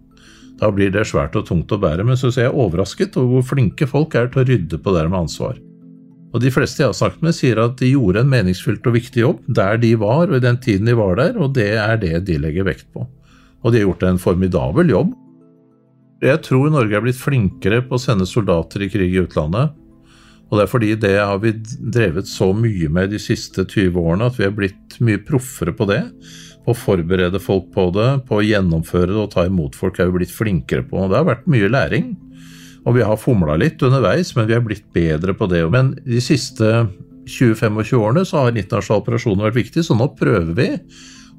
Da 0.60 0.72
blir 0.72 0.92
det 0.92 1.08
svært 1.08 1.36
og 1.36 1.48
tungt 1.48 1.72
å 1.72 1.80
bære. 1.80 2.04
Men 2.08 2.20
så 2.20 2.32
er 2.32 2.48
jeg 2.48 2.56
overrasket 2.56 3.16
over 3.18 3.40
hvor 3.40 3.56
flinke 3.56 3.88
folk 3.88 4.16
er 4.16 4.28
til 4.32 4.44
å 4.44 4.48
rydde 4.48 4.80
på 4.80 4.92
det 4.92 5.04
der 5.04 5.12
med 5.12 5.28
ansvar. 5.28 5.60
Og 6.36 6.41
de 6.43 6.52
fleste 6.52 6.84
jeg 6.84 6.91
har 6.91 6.98
snakket 6.98 7.21
med, 7.24 7.36
sier 7.38 7.60
at 7.63 7.78
de 7.80 7.93
gjorde 7.93 8.19
en 8.26 8.32
meningsfylt 8.32 8.84
og 8.89 8.98
viktig 8.98 9.21
jobb 9.21 9.43
der 9.56 9.78
de 9.80 9.93
var, 10.02 10.28
og 10.28 10.36
i 10.36 10.43
den 10.43 10.58
tiden 10.60 10.89
de 10.89 10.98
var 11.00 11.15
der, 11.15 11.38
og 11.39 11.54
det 11.56 11.69
er 11.80 11.95
det 12.02 12.26
de 12.28 12.36
legger 12.43 12.67
vekt 12.67 12.89
på. 12.91 13.06
Og 13.63 13.71
de 13.71 13.80
har 13.80 13.88
gjort 13.88 14.04
en 14.04 14.19
formidabel 14.19 14.91
jobb. 14.91 15.13
Jeg 16.26 16.41
tror 16.43 16.74
Norge 16.74 16.98
er 16.98 17.04
blitt 17.06 17.19
flinkere 17.19 17.80
på 17.88 17.95
å 17.95 18.02
sende 18.02 18.28
soldater 18.28 18.84
i 18.84 18.89
krig 18.91 19.15
i 19.15 19.24
utlandet. 19.24 19.71
Og 20.50 20.60
det 20.60 20.65
er 20.65 20.71
fordi 20.71 20.91
det 21.00 21.13
har 21.17 21.39
vi 21.41 21.54
drevet 21.56 22.28
så 22.30 22.52
mye 22.56 22.89
med 22.93 23.15
de 23.15 23.19
siste 23.21 23.63
20 23.65 23.95
årene 23.98 24.28
at 24.30 24.38
vi 24.38 24.45
er 24.45 24.54
blitt 24.56 25.00
mye 25.04 25.24
proffere 25.26 25.74
på 25.76 25.88
det. 25.89 26.02
På 26.65 26.76
å 26.76 26.78
forberede 26.78 27.41
folk 27.41 27.71
på 27.74 27.88
det, 27.95 28.10
på 28.28 28.39
å 28.39 28.45
gjennomføre 28.45 29.13
det 29.13 29.24
og 29.24 29.32
ta 29.34 29.48
imot 29.48 29.78
folk 29.78 30.00
er 30.00 30.12
vi 30.12 30.19
blitt 30.19 30.36
flinkere 30.36 30.86
på. 30.86 31.00
Og 31.00 31.12
det 31.12 31.21
har 31.21 31.32
vært 31.32 31.50
mye 31.50 31.71
læring. 31.71 32.13
Og 32.86 32.98
vi 32.98 33.06
har 33.06 33.17
fomla 33.17 33.58
litt 33.58 33.82
underveis, 33.86 34.36
men 34.38 34.48
vi 34.50 34.54
har 34.54 34.63
blitt 34.65 34.86
bedre 34.93 35.34
på 35.38 35.50
det. 35.50 35.63
Men 35.74 35.95
de 36.06 36.21
siste 36.21 36.86
20-25 37.26 37.98
årene 37.98 38.26
så 38.28 38.43
har 38.43 38.54
internasjonale 38.54 39.02
operasjoner 39.02 39.48
vært 39.48 39.62
viktig, 39.63 39.86
så 39.86 39.98
nå 39.98 40.12
prøver 40.17 40.54
vi 40.58 40.69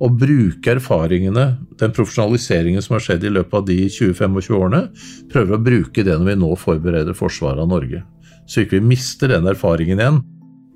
å 0.02 0.10
bruke 0.12 0.74
erfaringene, 0.74 1.46
den 1.80 1.94
profesjonaliseringen 1.96 2.84
som 2.84 2.96
har 2.96 3.04
skjedd 3.06 3.24
i 3.24 3.32
løpet 3.32 3.54
av 3.56 3.64
de 3.68 3.78
20-25 3.86 4.58
årene, 4.58 4.82
prøver 5.32 5.56
å 5.56 5.62
bruke 5.62 6.04
det 6.04 6.18
når 6.18 6.32
vi 6.32 6.38
nå 6.42 6.50
forbereder 6.60 7.16
forsvaret 7.16 7.62
av 7.62 7.70
Norge. 7.70 8.02
Så 8.46 8.62
ikke 8.62 8.80
vi 8.80 8.90
mister 8.92 9.32
den 9.32 9.48
erfaringen 9.48 10.02
igjen. 10.02 10.20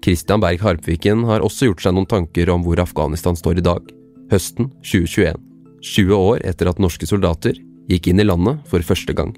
Christian 0.00 0.40
Berg 0.40 0.62
Harpviken 0.64 1.26
har 1.28 1.44
også 1.44 1.68
gjort 1.68 1.85
seg 1.85 1.94
noen 1.94 2.09
tanker 2.09 2.48
om 2.54 2.64
hvor 2.64 2.80
Afghanistan 2.80 3.37
står 3.37 3.61
i 3.61 3.66
dag, 3.66 3.92
høsten 4.33 4.70
2021. 4.80 5.37
20 5.85 6.16
år 6.16 6.42
etter 6.48 6.70
at 6.70 6.80
norske 6.80 7.09
soldater 7.09 7.56
gikk 7.90 8.09
inn 8.09 8.22
i 8.22 8.26
landet 8.26 8.64
for 8.70 8.85
første 8.85 9.12
gang. 9.16 9.35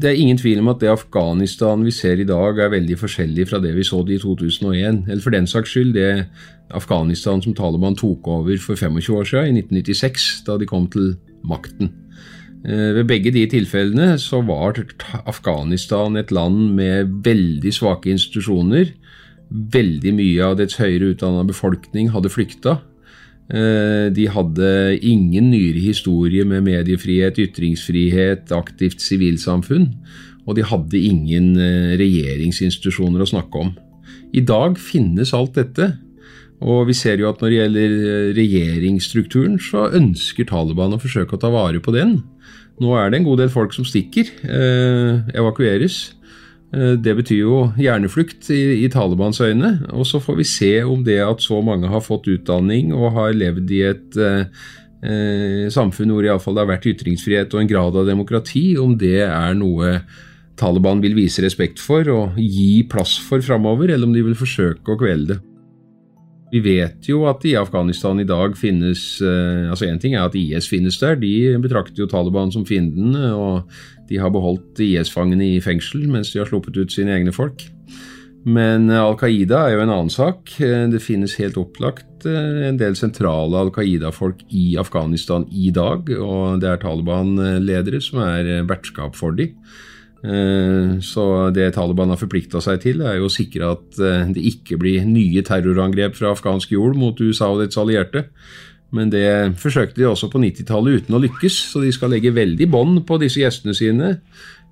Det 0.00 0.08
er 0.08 0.16
ingen 0.16 0.38
tvil 0.40 0.62
om 0.62 0.70
at 0.72 0.80
det 0.80 0.88
Afghanistan 0.88 1.82
vi 1.84 1.92
ser 1.92 2.20
i 2.20 2.24
dag, 2.24 2.58
er 2.58 2.72
veldig 2.72 2.96
forskjellig 2.96 3.44
fra 3.50 3.60
det 3.60 3.74
vi 3.76 3.84
så 3.84 4.00
det 4.06 4.16
i 4.16 4.22
2001. 4.22 5.04
Eller 5.08 5.22
for 5.22 5.34
den 5.34 5.46
saks 5.46 5.74
skyld 5.74 5.92
det 5.94 6.26
Afghanistan 6.72 7.42
som 7.44 7.54
Taliban 7.54 7.96
tok 7.98 8.28
over 8.28 8.56
for 8.56 8.74
25 8.74 9.12
år 9.12 9.28
siden, 9.28 9.58
i 9.58 9.64
1996, 9.66 10.44
da 10.46 10.56
de 10.56 10.68
kom 10.70 10.88
til 10.88 11.12
makten. 11.44 11.92
Eh, 12.64 12.94
ved 12.96 13.04
begge 13.10 13.32
de 13.34 13.44
tilfellene 13.50 14.16
så 14.22 14.40
var 14.46 14.80
Afghanistan 15.26 16.16
et 16.16 16.32
land 16.32 16.72
med 16.78 17.12
veldig 17.24 17.72
svake 17.74 18.10
institusjoner. 18.14 18.94
Veldig 19.50 20.14
mye 20.14 20.46
av 20.46 20.56
dets 20.56 20.78
høyere 20.80 21.12
utdanna 21.12 21.44
befolkning 21.44 22.12
hadde 22.14 22.32
flykta. 22.32 22.78
Eh, 23.52 24.08
de 24.16 24.28
hadde 24.32 24.68
ingen 25.04 25.50
nyere 25.52 25.80
historie 25.84 26.44
med 26.48 26.64
mediefrihet, 26.64 27.36
ytringsfrihet, 27.42 28.52
aktivt 28.56 29.04
sivilsamfunn. 29.04 29.90
Og 30.46 30.56
de 30.56 30.64
hadde 30.64 30.98
ingen 30.98 31.52
eh, 31.60 31.92
regjeringsinstitusjoner 32.00 33.22
å 33.22 33.28
snakke 33.28 33.66
om. 33.66 33.74
I 34.32 34.40
dag 34.48 34.80
finnes 34.80 35.34
alt 35.36 35.58
dette. 35.60 35.92
Og 36.62 36.86
vi 36.88 36.96
ser 36.96 37.20
jo 37.20 37.28
at 37.28 37.42
når 37.42 37.52
det 37.52 37.58
gjelder 37.58 37.98
eh, 37.98 38.32
regjeringsstrukturen, 38.38 39.60
så 39.60 39.90
ønsker 40.00 40.48
Taliban 40.48 40.96
å 40.96 41.02
forsøke 41.02 41.36
å 41.36 41.42
ta 41.42 41.52
vare 41.52 41.82
på 41.84 41.92
den. 41.92 42.22
Nå 42.80 42.96
er 42.96 43.12
det 43.12 43.20
en 43.20 43.28
god 43.28 43.42
del 43.42 43.52
folk 43.52 43.74
som 43.76 43.84
stikker, 43.84 44.30
evakueres. 45.36 45.98
Eh, 46.72 46.94
det 46.96 47.14
betyr 47.18 47.42
jo 47.42 47.56
hjerneflukt 47.80 48.48
i, 48.52 48.84
i 48.84 48.88
Talibans 48.92 49.40
øyne. 49.44 49.74
Og 49.92 50.06
så 50.08 50.20
får 50.22 50.38
vi 50.40 50.48
se 50.48 50.72
om 50.88 51.04
det 51.04 51.20
at 51.24 51.44
så 51.44 51.60
mange 51.64 51.90
har 51.92 52.04
fått 52.04 52.30
utdanning 52.32 52.94
og 52.96 53.12
har 53.18 53.36
levd 53.36 53.74
i 53.76 53.82
et 53.90 54.18
eh, 54.20 54.64
eh 55.02 55.68
samfunn 55.72 56.12
hvor 56.14 56.24
iallfall 56.24 56.56
det 56.56 56.64
har 56.64 56.72
vært 56.76 56.90
ytringsfrihet 56.94 57.54
og 57.54 57.62
en 57.62 57.70
grad 57.70 57.96
av 57.98 58.08
demokrati, 58.08 58.76
om 58.78 58.96
det 58.98 59.20
er 59.26 59.56
noe 59.58 59.98
Taliban 60.56 61.00
vil 61.02 61.16
vise 61.16 61.42
respekt 61.42 61.80
for 61.82 62.06
og 62.12 62.36
gi 62.38 62.84
plass 62.88 63.16
for 63.18 63.42
framover, 63.42 63.90
eller 63.90 64.06
om 64.06 64.12
de 64.14 64.22
vil 64.22 64.38
forsøke 64.38 64.94
å 64.94 65.00
kvele 65.00 65.32
det. 65.32 65.40
Vi 66.52 66.60
vet 66.60 67.08
jo 67.08 67.22
at 67.30 67.44
i 67.48 67.54
Afghanistan 67.56 68.18
i 68.20 68.28
dag 68.28 68.58
finnes 68.60 69.00
eh, 69.24 69.70
altså 69.72 69.88
Én 69.88 70.00
ting 70.00 70.12
er 70.18 70.26
at 70.26 70.36
IS 70.36 70.68
finnes 70.68 70.98
der, 71.00 71.16
de 71.16 71.56
betrakter 71.62 72.04
jo 72.04 72.08
Taliban 72.10 72.52
som 72.52 72.66
fienden. 72.68 73.16
og 73.16 73.68
de 74.10 74.18
har 74.20 74.32
beholdt 74.34 74.80
IS-fangene 74.84 75.54
i 75.54 75.62
fengsel 75.64 76.04
mens 76.12 76.34
de 76.34 76.42
har 76.42 76.50
sluppet 76.50 76.76
ut 76.76 76.92
sine 76.92 77.14
egne 77.14 77.32
folk. 77.32 77.64
Men 78.44 78.90
eh, 78.90 79.00
Al 79.00 79.16
Qaida 79.16 79.62
er 79.64 79.78
jo 79.78 79.86
en 79.86 79.94
annen 79.94 80.12
sak. 80.12 80.52
Eh, 80.60 80.84
det 80.92 81.00
finnes 81.00 81.38
helt 81.40 81.56
opplagt 81.56 82.26
en 82.28 82.76
del 82.78 82.94
sentrale 82.94 83.56
Al 83.58 83.72
Qaida-folk 83.74 84.44
i 84.54 84.76
Afghanistan 84.78 85.48
i 85.50 85.72
dag, 85.74 86.12
og 86.20 86.60
det 86.62 86.68
er 86.68 86.84
Taliban-ledere 86.84 87.98
som 88.04 88.20
er 88.22 88.52
vertskap 88.68 89.16
for 89.18 89.34
dem. 89.34 89.56
Eh, 90.22 90.98
så 91.02 91.24
det 91.50 91.72
Taliban 91.74 92.12
har 92.14 92.20
forplikta 92.20 92.62
seg 92.62 92.82
til, 92.84 93.02
er 93.02 93.18
jo 93.18 93.26
å 93.26 93.32
sikre 93.32 93.72
at 93.74 93.98
eh, 93.98 94.28
det 94.34 94.44
ikke 94.52 94.78
blir 94.78 95.06
nye 95.08 95.42
terrorangrep 95.46 96.14
fra 96.18 96.30
afghansk 96.30 96.74
jord 96.76 96.98
mot 96.98 97.18
USA 97.18 97.50
og 97.50 97.64
dets 97.64 97.80
allierte. 97.80 98.28
Men 98.92 99.10
det 99.10 99.56
forsøkte 99.58 100.02
de 100.02 100.06
også 100.10 100.28
på 100.30 100.42
90-tallet 100.42 101.02
uten 101.02 101.16
å 101.16 101.22
lykkes, 101.22 101.56
så 101.72 101.82
de 101.82 101.90
skal 101.96 102.12
legge 102.12 102.34
veldig 102.36 102.68
bånd 102.70 103.02
på 103.08 103.18
disse 103.22 103.40
gjestene 103.40 103.74
sine. 103.76 104.12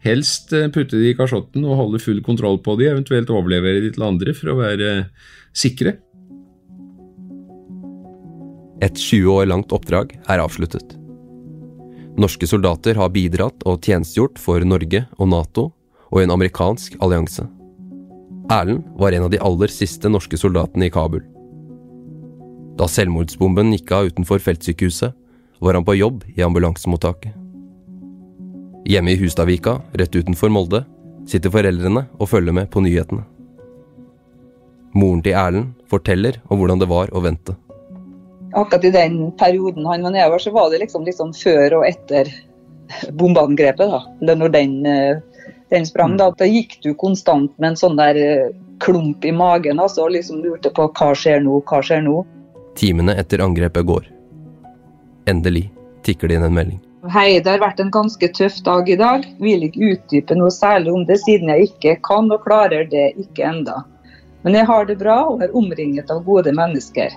Helst 0.05 0.55
eh, 0.57 0.71
putte 0.73 1.01
de 1.01 1.11
i 1.11 1.17
kasjotten 1.19 1.67
og 1.67 1.79
holde 1.81 2.03
full 2.05 2.23
kontroll 2.25 2.61
på 2.63 2.77
de, 2.79 2.93
eventuelt 2.93 3.33
overlevere 3.35 3.83
de 3.83 3.91
til 3.97 4.07
andre 4.07 4.37
for 4.37 4.55
å 4.55 4.61
være 4.61 4.95
sikre. 5.57 5.99
Et 8.81 8.97
20 8.97 9.29
år 9.35 9.51
langt 9.51 9.75
oppdrag 9.77 10.15
er 10.31 10.41
avsluttet. 10.41 11.00
Norske 12.19 12.47
soldater 12.47 12.99
har 12.99 13.13
bidratt 13.15 13.63
og 13.69 13.85
tjenestegjort 13.87 14.39
for 14.41 14.65
Norge 14.67 15.05
og 15.19 15.29
Nato 15.31 15.71
og 16.11 16.23
en 16.23 16.33
amerikansk 16.35 16.97
allianse. 16.99 17.45
Erlend 18.51 18.83
var 18.99 19.15
en 19.15 19.29
av 19.29 19.31
de 19.31 19.39
aller 19.39 19.71
siste 19.71 20.11
norske 20.11 20.39
soldatene 20.41 20.89
i 20.89 20.93
Kabul. 20.93 21.23
Da 22.79 22.89
selvmordsbomben 22.91 23.71
gikk 23.77 23.93
av 23.95 24.11
utenfor 24.11 24.43
feltsykehuset, 24.43 25.15
var 25.61 25.77
han 25.77 25.85
på 25.85 25.95
jobb 25.95 26.25
i 26.35 26.43
ambulansemottaket. 26.43 27.37
Hjemme 28.89 29.13
i 29.13 29.19
Hustadvika, 29.21 29.77
rett 29.93 30.17
utenfor 30.17 30.51
Molde, 30.51 30.87
sitter 31.29 31.53
foreldrene 31.53 32.07
og 32.17 32.31
følger 32.33 32.57
med 32.57 32.71
på 32.73 32.81
nyhetene. 32.83 33.27
Moren 34.97 35.21
til 35.23 35.37
Erlend 35.39 35.75
forteller 35.87 36.41
om 36.49 36.59
hvordan 36.59 36.81
det 36.81 36.89
var 36.91 37.13
å 37.15 37.23
vente 37.23 37.55
akkurat 38.53 38.85
i 38.85 38.91
den 38.91 39.33
perioden 39.39 39.87
han 39.87 40.03
var 40.03 40.11
nedover, 40.11 40.39
så 40.39 40.51
var 40.51 40.71
det 40.71 40.79
liksom, 40.85 41.05
liksom 41.05 41.33
før 41.35 41.81
og 41.81 41.87
etter 41.89 42.31
bombeangrepet. 43.11 43.91
da, 43.91 44.35
Når 44.35 44.49
den, 44.49 44.87
eh, 44.87 45.17
den 45.71 45.87
sprang. 45.87 46.17
Da, 46.17 46.31
da 46.31 46.45
gikk 46.45 46.81
du 46.83 46.95
konstant 46.95 47.53
med 47.59 47.71
en 47.71 47.77
sånn 47.77 47.97
der 47.97 48.17
eh, 48.17 48.51
klump 48.81 49.25
i 49.25 49.33
magen 49.33 49.81
altså, 49.81 50.07
og 50.09 50.17
liksom 50.17 50.43
lurte 50.43 50.73
på 50.75 50.89
hva 50.89 51.13
skjer 51.15 51.43
nå, 51.45 51.61
hva 51.69 51.83
skjer 51.85 52.03
nå. 52.07 52.23
Timene 52.79 53.17
etter 53.21 53.43
angrepet 53.45 53.87
går. 53.87 54.07
Endelig 55.31 55.69
tikker 56.07 56.29
det 56.29 56.39
inn 56.39 56.47
en 56.49 56.57
melding. 56.57 56.81
Hei, 57.13 57.41
det 57.41 57.49
har 57.49 57.63
vært 57.63 57.81
en 57.81 57.93
ganske 57.93 58.29
tøff 58.37 58.59
dag 58.65 58.89
i 58.89 58.97
dag. 59.01 59.25
Vil 59.41 59.65
ikke 59.65 59.95
utdype 59.95 60.37
noe 60.37 60.51
særlig 60.53 60.93
om 60.93 61.07
det, 61.09 61.17
siden 61.23 61.49
jeg 61.49 61.71
ikke 61.71 61.97
kan 62.05 62.29
og 62.33 62.45
klarer 62.45 62.85
det 62.91 63.13
ikke 63.21 63.47
enda. 63.49 63.85
Men 64.45 64.57
jeg 64.57 64.69
har 64.69 64.87
det 64.89 64.99
bra 65.01 65.17
og 65.29 65.43
er 65.45 65.57
omringet 65.57 66.13
av 66.13 66.23
gode 66.25 66.53
mennesker. 66.57 67.13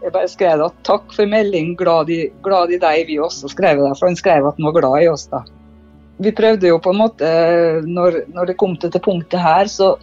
Jeg 0.00 0.12
bare 0.14 0.28
skrev 0.32 0.62
at 0.64 0.76
takk 0.86 1.10
for 1.12 1.28
melding, 1.28 1.74
glad 1.76 2.08
i, 2.12 2.22
glad 2.44 2.72
i 2.72 2.78
deg, 2.80 3.02
vi 3.10 3.18
også, 3.20 3.50
skrev 3.52 3.82
jeg. 3.82 3.96
For 3.98 4.08
han 4.08 4.16
skrev 4.16 4.46
at 4.48 4.56
han 4.56 4.68
var 4.70 4.76
glad 4.78 5.02
i 5.04 5.08
oss, 5.12 5.26
da. 5.28 5.42
Vi 6.20 6.32
prøvde 6.36 6.68
jo 6.68 6.78
på 6.80 6.92
en 6.92 7.00
måte, 7.00 7.28
når, 7.84 8.22
når 8.32 8.50
det 8.50 8.58
kom 8.60 8.76
til 8.80 8.92
det 8.92 9.02
punktet 9.04 9.40
her, 9.40 9.68
så, 9.68 9.94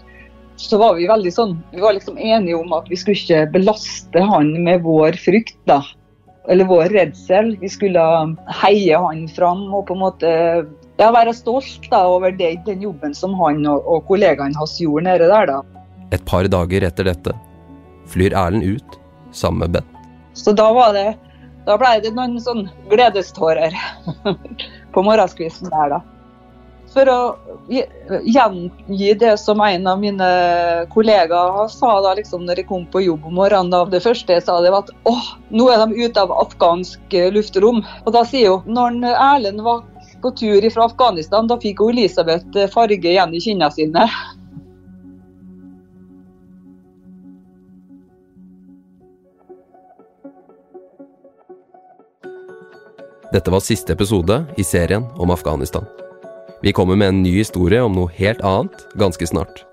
så, 0.57 0.79
var 0.81 0.95
vi 0.97 1.09
veldig 1.09 1.33
sånn 1.33 1.53
Vi 1.73 1.81
var 1.83 1.93
liksom 1.93 2.17
enige 2.17 2.57
om 2.57 2.73
at 2.77 2.89
vi 2.89 2.97
skulle 2.97 3.17
ikke 3.17 3.51
belaste 3.53 4.21
han 4.25 4.53
med 4.65 4.85
vår 4.85 5.17
frykt, 5.21 5.57
da. 5.69 5.81
Eller 6.47 6.69
vår 6.69 6.93
redsel. 6.93 7.55
Vi 7.61 7.69
skulle 7.69 8.05
heie 8.61 9.01
han 9.01 9.25
fram 9.33 9.65
og 9.73 9.87
på 9.89 9.97
en 9.97 10.03
måte 10.05 10.29
ja, 10.97 11.09
være 11.13 11.33
stolt 11.37 11.89
da, 11.89 12.05
over 12.05 12.33
det, 12.37 12.53
den 12.69 12.85
jobben 12.85 13.17
som 13.17 13.33
han 13.41 13.65
og, 13.65 13.81
og 13.81 14.05
kollegaene 14.09 14.57
hans 14.57 14.77
gjorde 14.81 15.09
nede 15.09 15.29
der, 15.33 15.49
da. 15.49 15.83
Et 16.13 16.23
par 16.25 16.47
dager 16.49 16.85
etter 16.87 17.09
dette 17.09 17.33
flyr 18.07 18.37
Erlend 18.37 18.77
ut 18.77 19.01
sammen 19.31 19.59
med 19.59 19.77
Bent. 19.77 20.03
Så 20.37 20.51
da 20.51 20.67
var 20.73 20.93
det 20.93 21.15
Da 21.67 21.75
ble 21.75 21.97
det 21.99 22.13
noen 22.15 22.37
sånn 22.39 22.69
gledestårer 22.87 23.73
på 24.93 25.01
morgenskvisten 25.03 25.67
der, 25.73 25.97
da. 25.97 25.97
For 26.93 27.09
å 27.11 27.17
gjengi 27.67 29.09
det 29.19 29.33
som 29.41 29.59
en 29.61 29.89
av 29.91 29.99
mine 29.99 30.29
kollegaer 30.93 31.67
sa 31.73 31.97
da 32.05 32.13
liksom 32.15 32.45
når 32.47 32.61
jeg 32.61 32.69
kom 32.69 32.85
på 32.93 33.03
jobb 33.03 33.27
om 33.27 33.35
morgenen. 33.41 33.73
da, 33.73 33.83
Det 33.85 33.99
første 34.05 34.37
jeg 34.37 34.45
sa, 34.45 34.61
det 34.63 34.71
var 34.71 34.87
at 34.87 34.95
åh, 35.11 35.27
nå 35.51 35.67
er 35.73 35.83
de 35.83 36.07
ute 36.07 36.23
av 36.23 36.31
afghansk 36.31 37.19
luftrom. 37.35 37.83
Og 38.05 38.15
da 38.15 38.23
sier 38.25 38.55
hun 38.63 38.79
når 38.79 39.03
Erlend 39.11 39.61
var 39.67 39.83
på 40.23 40.31
tur 40.39 40.69
fra 40.73 40.87
Afghanistan, 40.87 41.51
da 41.51 41.59
fikk 41.61 41.83
Elisabeth 41.89 42.71
farge 42.73 43.11
igjen 43.11 43.35
i 43.35 43.43
kinnene 43.43 43.69
sine. 43.75 44.07
Dette 53.31 53.51
var 53.51 53.59
siste 53.59 53.91
episode 53.93 54.45
i 54.55 54.63
serien 54.63 55.03
om 55.19 55.31
Afghanistan. 55.31 55.85
Vi 56.61 56.71
kommer 56.71 56.95
med 56.95 57.07
en 57.07 57.23
ny 57.23 57.33
historie 57.37 57.81
om 57.83 57.91
noe 57.91 58.11
helt 58.15 58.39
annet 58.41 58.85
ganske 58.95 59.27
snart. 59.27 59.65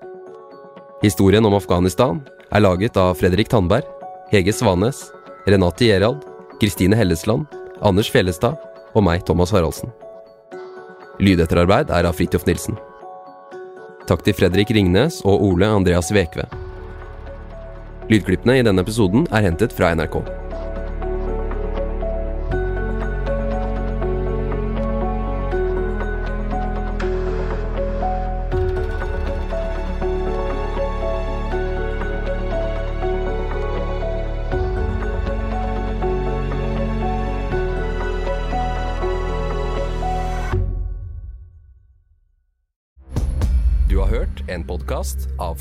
Historien 1.01 1.45
om 1.45 1.55
Afghanistan 1.55 2.19
er 2.51 2.65
laget 2.65 2.97
av 2.99 3.15
Fredrik 3.15 3.47
Tandberg, 3.49 3.87
Hege 4.31 4.51
Svanes, 4.53 5.05
Renate 5.47 5.87
Gjerald, 5.87 6.25
Kristine 6.59 6.99
Hellesland, 6.99 7.47
Anders 7.81 8.11
Fjellestad 8.11 8.59
og 8.93 9.07
meg, 9.07 9.23
Thomas 9.23 9.55
Haraldsen. 9.55 9.93
Lydetterarbeid 11.23 11.93
er 11.95 12.09
av 12.09 12.19
Fridtjof 12.19 12.43
Nilsen. 12.49 12.75
Takk 14.05 14.25
til 14.27 14.35
Fredrik 14.35 14.73
Ringnes 14.75 15.21
og 15.23 15.41
Ole 15.47 15.71
Andreas 15.71 16.11
Vekve. 16.11 16.49
Lydklippene 18.11 18.59
i 18.59 18.67
denne 18.67 18.83
episoden 18.83 19.29
er 19.31 19.47
hentet 19.47 19.71
fra 19.73 19.95
NRK. 19.95 20.44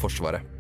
Forsvaret. 0.05 0.54